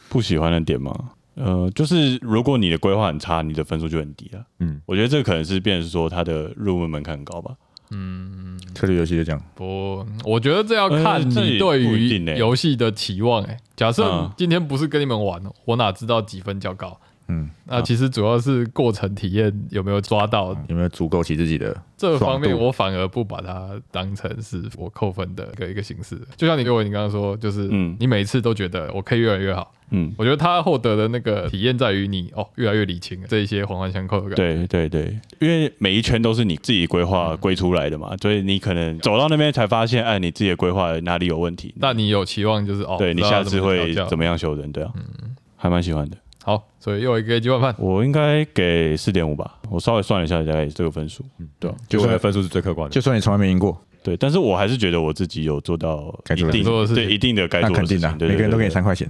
[0.08, 1.10] 不喜欢的点吗？
[1.34, 4.40] 呃，就是如果你的规划很差，你的分数就很低了。
[4.58, 7.54] 嗯嗯，我觉得这可能是变成是说它的入门门槛很高吧。
[7.92, 9.42] 嗯策略游戏就这样。
[9.54, 13.42] 不，我觉得这要看你对于游戏的期望。
[13.42, 17.00] 哎，假设嗯今天不是跟你们玩，我哪知道几分较高？
[17.30, 21.74] 嗯，那其实主要是过程体验有没有抓到有没有足够起自己的？
[21.96, 26.20] 这方面，我反而不把它当成是我扣分的一个一个形式。
[26.36, 29.72] 就像你给我你刚刚说，就是嗯你每次都觉得我可以越来越好。
[29.92, 34.66] 嗯，我觉得他获得的那个体验在于你哦越来越理清这一些环环相扣的感觉。
[34.66, 41.74] 对对对，因为每一圈都是你自己规划规出来的嘛，所以你可能走到那边才发现，哎，你自己的规划哪里有问题。
[41.76, 44.70] 那你有期望就是哦，对你下次会怎么样修正？
[44.72, 46.16] 对啊，嗯还蛮喜欢的。
[46.50, 47.72] 好，所以又一个一万半。
[47.78, 51.24] 我应该给四点五吧，我稍微算了一下，大概这个分数。
[51.38, 52.92] 嗯对啊就我的分数是最客观的。
[52.92, 58.70] 就算你从来没赢过，对，但是我还是觉得我自己有做到该做的一定做的事情对一定的该那肯定的对每个人都给你。
[58.70, 59.08] 三块钱。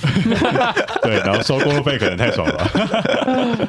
[0.00, 3.68] 对，对然后收过路费可能太爽了。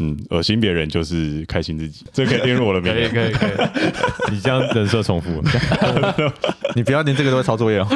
[0.00, 3.10] 嗯，恶心别人就是开心自己，这可以列入我的名可以言。
[3.10, 3.50] 可以可以，
[4.32, 5.42] 你这样人设重复，
[6.76, 7.86] 你不要连这个都会抄作业哦。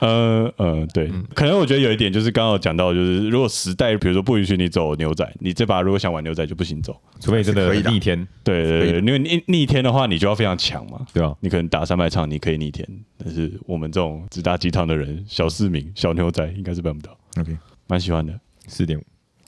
[0.00, 7.00] 呃呃，对，可能我觉得有一点就是刚刚有讲到，就是如果时代比如说不允许你走牛仔，你这把如果想玩牛仔就不行走。
[7.20, 11.06] 除非你真的可以逆天，对对对，因为逆逆天的话，你就要非常强嘛。
[11.12, 11.34] 对吧？
[11.40, 12.86] 你可能打三百场，你可以逆天，
[13.16, 17.16] 但是我们这种只打鸡汤的人，小市民、小牛仔应该是办不到。
[17.38, 18.32] OK，蛮喜欢的，
[18.66, 19.02] 四点五，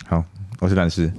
[0.06, 0.24] 好，
[0.60, 1.12] 我是蓝师，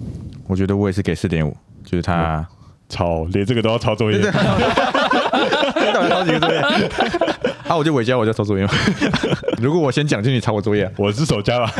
[0.47, 2.47] 我觉得我也是给四点五，就是他
[2.87, 4.19] 抄连这个都要抄作业。
[4.19, 6.61] 到底抄几个作业？
[7.69, 8.71] 啊，我就尾交，我就抄作业嘛。
[9.61, 11.71] 如果我先讲进去抄我作业啊，我是手加吧。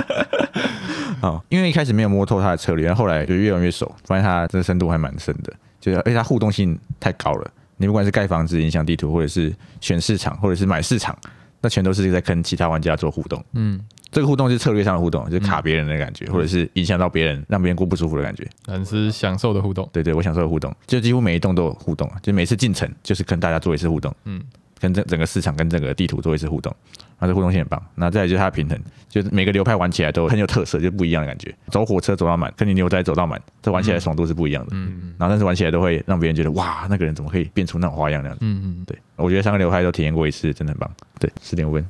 [1.22, 7.50] 好，因为一开始没有摸透他的策略，然后后来就越玩越熟，发现他这个深度还蛮深的，就是而且他互动性太高了。
[7.78, 11.16] 你不管是盖房子、影响地图，或者是选市场，或者是买市场，
[11.62, 13.42] 那全都是在跟其他玩家做互动。
[13.54, 13.80] 嗯，
[14.10, 18.46] 这个互动是策略上的互动，就是卡别人的感觉，或者是影响到别人，让别人过不舒服的感觉。
[18.66, 19.88] 但是享受的互动。
[19.94, 24.44] 对对，我享受的互动，就几乎每一栋都有互动啊，就每次进城就是跟大家做一次互动，嗯嗯，
[24.80, 26.74] 跟整整个市场跟整个地图做一次互动，
[27.18, 27.80] 那这互动性很棒。
[27.94, 28.76] 那再来就是它的平衡，
[29.08, 31.54] 就是每个流派玩起来都很有特色，就不一样的感觉。
[31.68, 34.70] 走火车走到满，跟你牛仔走到满，这玩起来爽度是不一样的。
[34.72, 38.44] 嗯然后但是玩起来都会让别人觉得哇，那个人怎么可以变出那种花样那样子？
[38.44, 40.90] 嗯嗯，对，我觉得三个流派都体验过一次，真的很棒。
[41.18, 41.86] 对，四点五分。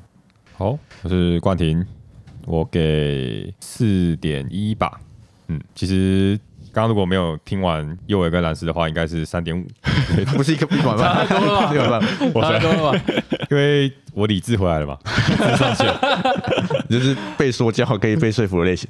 [0.57, 1.87] 好，我是冠廷，
[2.45, 5.01] 我给四点一吧。
[5.47, 6.39] 嗯，其实
[6.73, 9.65] 刚刚如果没有听完右尾跟蓝斯的话，应该是三点五，
[10.37, 12.01] 不是一个一碗饭，差太多了吧一碗饭，
[12.61, 13.05] 差不多了吧？
[13.51, 14.97] 因为我理智回来了嘛，
[16.89, 18.89] 就是被说教可以被说服的类型。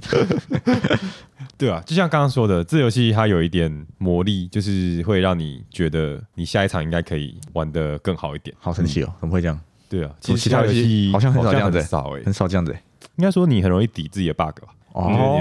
[1.57, 8.55] 对啊，就像刚刚说的，这游戏它有一点魔力，就是会让你觉得你下一场应该可以玩得更好一点。
[8.59, 9.59] 好神奇哦，怎么会这样？
[9.89, 12.83] 对啊，其实其他游戏好像很少这样子很少哎、很少这样子欸。
[13.17, 14.69] 应该说你很容易抵自己的 bug 吧？
[14.93, 15.41] 哦。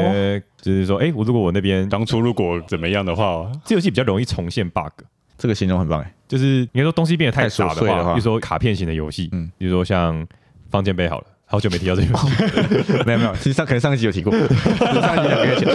[0.62, 4.92] 就是说，哎、我如果我那边当初如果怎么样的话，这游戏比较容易重现 bug，
[5.38, 6.14] 这个形容很棒哎。
[6.28, 9.44] 就是应该说东西变得太杂的话，比如说卡片型的游戏，嗯。
[9.44, 10.28] 嗯，比如说像
[10.70, 15.68] 方尖碑好了，好久没提到这个游戏， 没有没有，其实上可能上一集有提过， 上一集两个月前。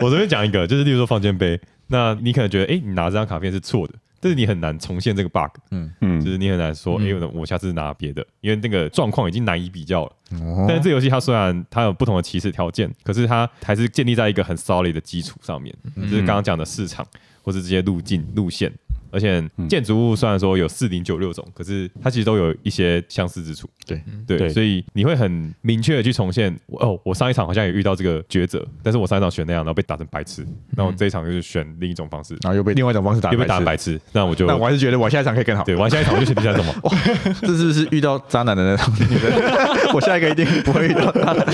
[0.00, 1.58] 我这边讲一个，就是例如说放箭杯，
[1.88, 3.94] 那你可能觉得，哎、你拿这张卡片是错的，
[4.26, 5.88] 但是你很难重现这个 bug，嗯。
[6.00, 10.12] 嗯，就是你很难说，哎、嗯我我下次拿别的，因为那个状况已经难以比较了。
[10.40, 10.64] 哦。
[10.66, 17.06] 但是这游戏它虽然它有不同的起始条件，可是它还是建立在一个很 solid 的基础上面，就是刚刚讲的市场
[17.40, 18.72] 或是这些路径路线。
[19.16, 23.66] 而且建筑物虽然说有四零九六种，可是它其实都有一些相似之处。
[23.86, 26.54] 对对，所以你会很明确的去重现。
[26.66, 30.46] 哦，我上一场好像也遇到这个抉择，但是我上一场选那样，然后被打成白痴。
[30.76, 35.64] 那我这一场就是选另一种方式，然后又被另外一种方式打又被打成白白痴，那我就，那我还是觉得我下一场可以更好。
[35.64, 36.74] 对玩下一场我就选第三种嘛。
[37.40, 38.92] 这是不是遇到渣男的那种？
[39.94, 41.46] 我下一个一定不会遇到渣男。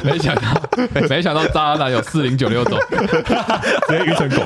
[0.04, 0.42] 没想到，
[1.08, 2.78] 没想到渣男有四零九六种。
[3.88, 4.42] 直接愚蠢狗。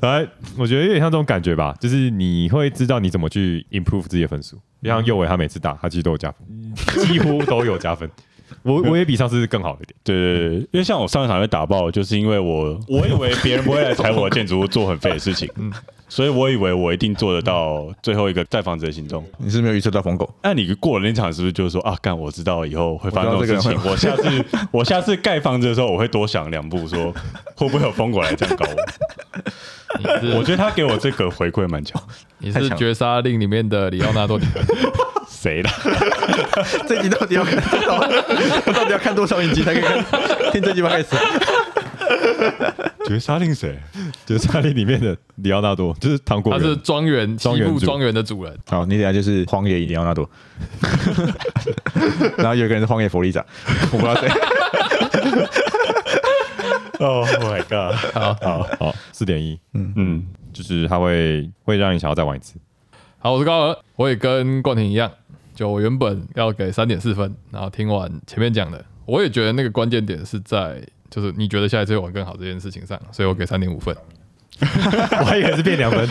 [0.00, 0.26] 来，
[0.58, 4.56] 我觉得有点像这种感觉吧，就是你会知道你怎么去 improve 自己的分数。
[4.82, 8.10] 就像右伟他每次打，他其实都有加分，几乎都有加分。
[8.62, 9.94] 我我也比上次更好一点。
[10.04, 15.48] 对对对，因为像我上一场被打爆，就是因为我我以为别人不会来踩我的建筑物做很废的事情，
[16.08, 19.24] 所以我以为我一定做得到最后一个盖房子的行动。
[19.38, 20.32] 你是没有预测到疯狗？
[20.42, 27.12] 那你过了那场，是不是就是说啊，干，我知道以后会发生这种事情，我我下次 我下次盖房子的时候，我会多想两步，说
[27.56, 30.38] 会不会有疯狗来这样搞我？
[30.38, 32.00] 我觉得他给我这个回馈蛮强。
[32.38, 34.38] 你是绝杀令里面的里奥纳多
[35.28, 35.70] 谁啦？
[36.86, 38.00] 这集到底要看多少？
[38.72, 40.04] 到底要看多少影集才可以看
[40.52, 41.08] 听这集开始？
[43.06, 43.78] 绝杀令谁？
[44.24, 46.68] 就是《沙利》里面的里奥纳多，就是糖果他人。
[46.70, 48.58] 是庄园庄园西部庄园的主人。
[48.66, 50.28] 好，你等一下就是荒野里奥纳多，
[52.38, 53.44] 然后有一个人是荒野佛利扎，
[53.92, 54.28] 我不知道谁。
[57.00, 57.94] 哦、 oh、，My God！
[58.14, 62.54] 好，好好四点一，嗯，就是他会会让你想要再玩一次。
[63.18, 65.10] 好，我是高尔，我也跟冠廷一样，
[65.54, 70.82] 就我原本要给三点四分，然后听完前面讲的，我也觉得那个关键点是在，
[71.14, 73.94] 就是你觉得下一次会玩更好这件事情上，所以我给三点五分。
[74.60, 76.06] 我还以为是变两分，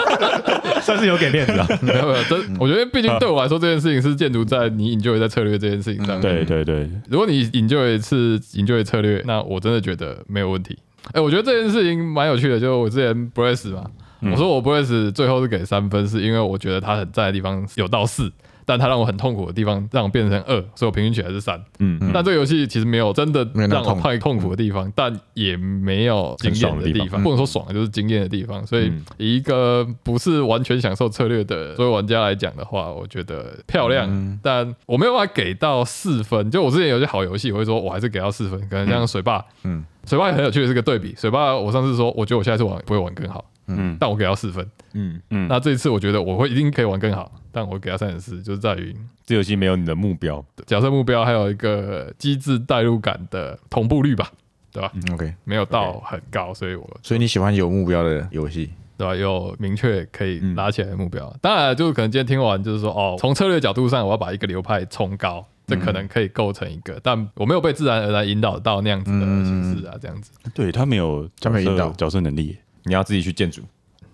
[0.80, 1.66] 算是有给面子啊。
[1.82, 6.22] 没有没有，这我觉得毕竟对我来说，这件事情是建筑在你 enjoy 在策略这件事情上面。
[6.22, 10.78] 对对对，如果你 enjoy 是 enjoy 策略，那我真的觉得没有问题。
[11.12, 13.84] 哎、我觉得这件事情蛮有趣的，就是我之前 Brace 嘛，
[14.30, 18.32] 我说我 Brace 最后是给三分，是因为我觉得他很在的地方有到四，
[18.68, 21.58] 但它让我很痛苦的地方让我变成二，所以我平均起来是三。
[21.78, 27.22] 嗯，但这个游戏其实没有真的让我太痛苦的地方，但也没有惊艳的地方，很爽的地方。
[27.22, 28.66] 不能说爽，就是惊艳的地方。
[28.66, 34.38] 所以一个不是完全享受策略的所有玩家来讲的话，我觉得漂亮，嗯。
[34.42, 36.50] 但我没有办法给到四分。
[36.50, 39.82] 就我之前有些好游戏，我会说我还是给到四分，可能像水坝，嗯。
[40.04, 41.14] 水坝也很有趣的是个对比。
[41.16, 43.44] 水坝我上次说，我觉得我下一次玩不会玩更好，
[43.76, 44.66] 嗯但我给到四分。
[44.94, 48.96] 嗯，嗯，那这一次我觉得我会一定可以玩更好，但我给到三点四，就是在于
[49.26, 54.32] 这游戏没有你的目标，角色目标还有一个机制代入感的同步率吧，
[54.72, 58.70] 对吧？OK，没有到很高，所以我所以你喜欢有目标的游戏？
[58.96, 59.14] 对吧？
[59.14, 61.32] 有明确可以嗯拉起来的目标。
[61.40, 70.32] 当然，就是可能今天听完，就是说哦，从策略角度上，我要把一个流派冲高，这可能可以构成一个，但我没有被自然而然引导到那样子的形式啊，这样子。
[70.52, 73.62] 对他没有角他没有引导角色能力，你要自己去建筑。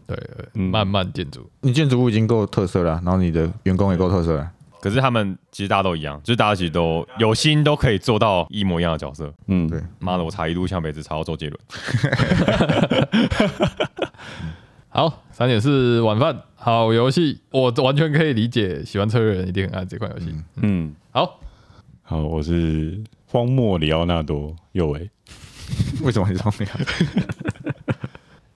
[0.06, 0.16] 对，
[0.54, 1.48] 嗯慢慢建筑。
[1.62, 4.50] 你建筑物已经够特色了，然后你的员工也够特色了。
[4.80, 9.32] 可是他们其实大家都一样，就是大家其实都有心都可以做到一模一样的角色。
[9.46, 11.58] 嗯，对，妈的，我查一路向北只查到周杰伦。
[14.90, 20.34] 好，三点是晚饭，好游戏，我完全可以理解，喜欢策略的人一定很爱这款游戏。
[20.56, 21.40] 嗯，好，
[22.02, 25.10] 好，我是荒漠里奥纳多右维，
[26.04, 26.68] 为什么你这么样？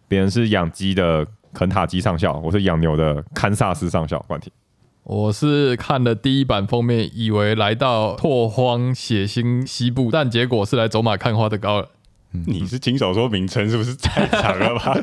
[0.08, 4.18] 别人是养鸡的肯塔基上校，我是养牛的堪萨斯上校。
[4.26, 4.50] 冠廷，
[5.04, 11.86] 我是看了第一版封面，以为来到拓荒血腥西部，但结果是来走马看花的高尔。
[12.30, 14.94] 你是轻手说名称是不是太长了吧？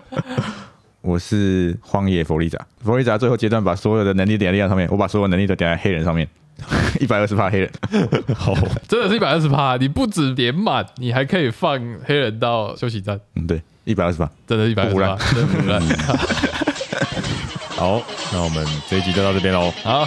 [1.02, 6.28] 我是荒野弗利扎，弗利扎最后阶段把所有的能力点在力量上面，我把所有能力都点在黑人上面，
[7.00, 7.70] 一百二十趴黑人。
[8.36, 8.54] 好，
[8.88, 14.30] 真的是一百二十趴，你不止点满，你还可以放黑人到休息站，嗯，对，一百二十趴。
[14.46, 15.80] 真的一百二十趴，真的不烂。
[17.76, 18.02] 好，
[18.32, 20.06] 那我们这一集就到这边喽，好，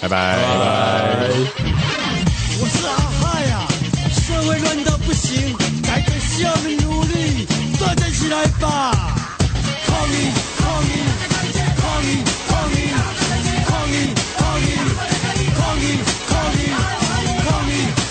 [0.00, 0.36] 拜拜。
[0.36, 1.28] 拜拜。
[2.60, 3.66] 我是阿嗨呀、
[4.10, 7.46] 社会乱到不行，改革需要你努力，
[7.78, 8.92] 大家起来吧！
[9.86, 10.51] 抗议抗议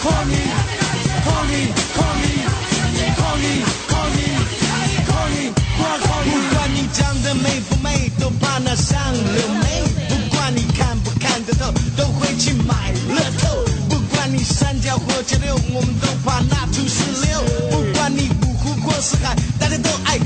[0.02, 0.34] 不抗议！
[6.24, 9.20] 不管你长得美不美，都怕那上了
[9.62, 13.64] 没；不管你看不看得透，都会去买乐透。
[13.90, 17.44] 不管你三教或九六，我们都怕那土石流。
[17.70, 20.18] 不管你五湖或四海，大家都爱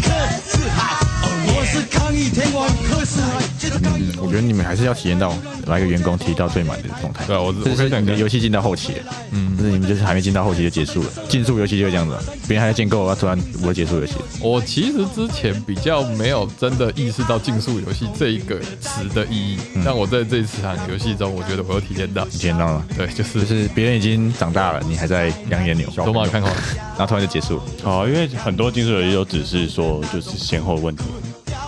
[4.35, 5.33] 觉得你们还是要体验到
[5.67, 7.23] 来个员工提到最满的状态。
[7.25, 14.15] 对啊，我这是你我可以讲个的游戏进到后期了，嗯，就是你们就是还没进到后期就结束了，竞速游戏就是这样子啊，别人还在建构，啊，突然我就结束游戏。
[14.41, 22.25] 我其实之前比较没有真的意识到竞速游戏这一个词的意义，但我在这次场游戏中，我觉得我有体验到。
[22.25, 22.85] 你体验到了？
[22.97, 26.49] 对，就是就是别人已经长大了，你还在养眼牛，走马看花。
[26.97, 27.63] 然后突然就结束了。
[27.83, 31.03] 哦，因为很多竞速游戏都只是说就是先后问题，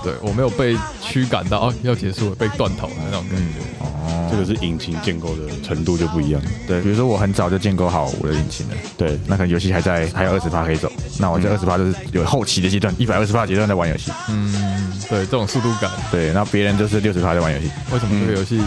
[0.07, 3.59] 对我没有被驱赶到哦要结束了，被断头的那种感觉。
[3.79, 6.41] 哦，这个是引擎建构的程度就不一样。
[6.65, 10.89] 对，比如说我很早就建构好我的引擎了，对，那可能游戏还在还有二十趴可以走，
[11.19, 14.11] 那我这二十趴就是有后期的阶段，一百二十趴阶段在玩游戏。
[14.29, 17.69] 嗯，对，这种速度感，对，那别人就是六十趴在玩游戏。
[17.91, 18.61] 为什么这个游戏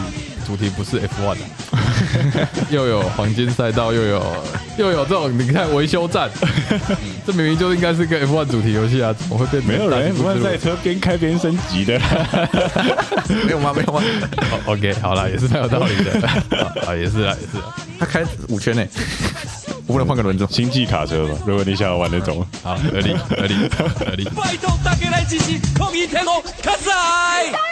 [0.50, 2.48] 主题不是 F1 的？
[2.70, 4.36] 又有黄金赛道，又有
[4.78, 6.28] 又有这种你看维修站，
[7.24, 12.00] 这明明就应该是个 F1 主题游戏啊，怎么会变成没有人不大型会赛车边开边升级的。
[13.46, 13.72] 没有吗？
[13.76, 14.02] 没有吗？
[14.50, 16.26] 哦 OK，好了，也是蛮有道理的，
[16.84, 18.84] 啊，也是啊，也是啊，他开五圈呢，
[19.86, 20.44] 我不能换个轮子。
[20.50, 24.24] 星际卡车嘛，如果你想要玩那种，好，合理，合理，合理。
[24.34, 27.69] 拜托大家来支持抗议天王卡赛。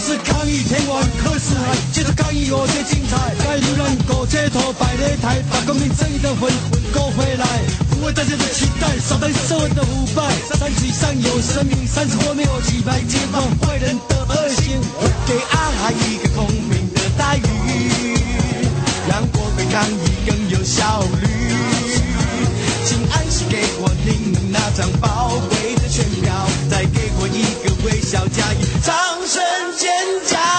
[0.00, 3.34] 是抗议天王柯世海，接着抗议有些精彩。
[3.44, 6.50] 该流浪狗街头摆擂台，把公民正义的魂
[6.90, 7.46] 勾回来，
[7.92, 10.22] 抚慰大家的期待，扫荡社会的腐败。
[10.48, 14.80] 三十以上有生命，三十或没有击败解放坏人的恶行，
[15.26, 18.16] 给阿海一个公平的待遇，
[19.06, 21.28] 让我们抗议更有效率。
[22.86, 25.36] 请安心给我领那张报
[28.00, 28.94] 小佳音掌
[29.26, 29.42] 声
[29.76, 29.90] 尖
[30.26, 30.49] 叫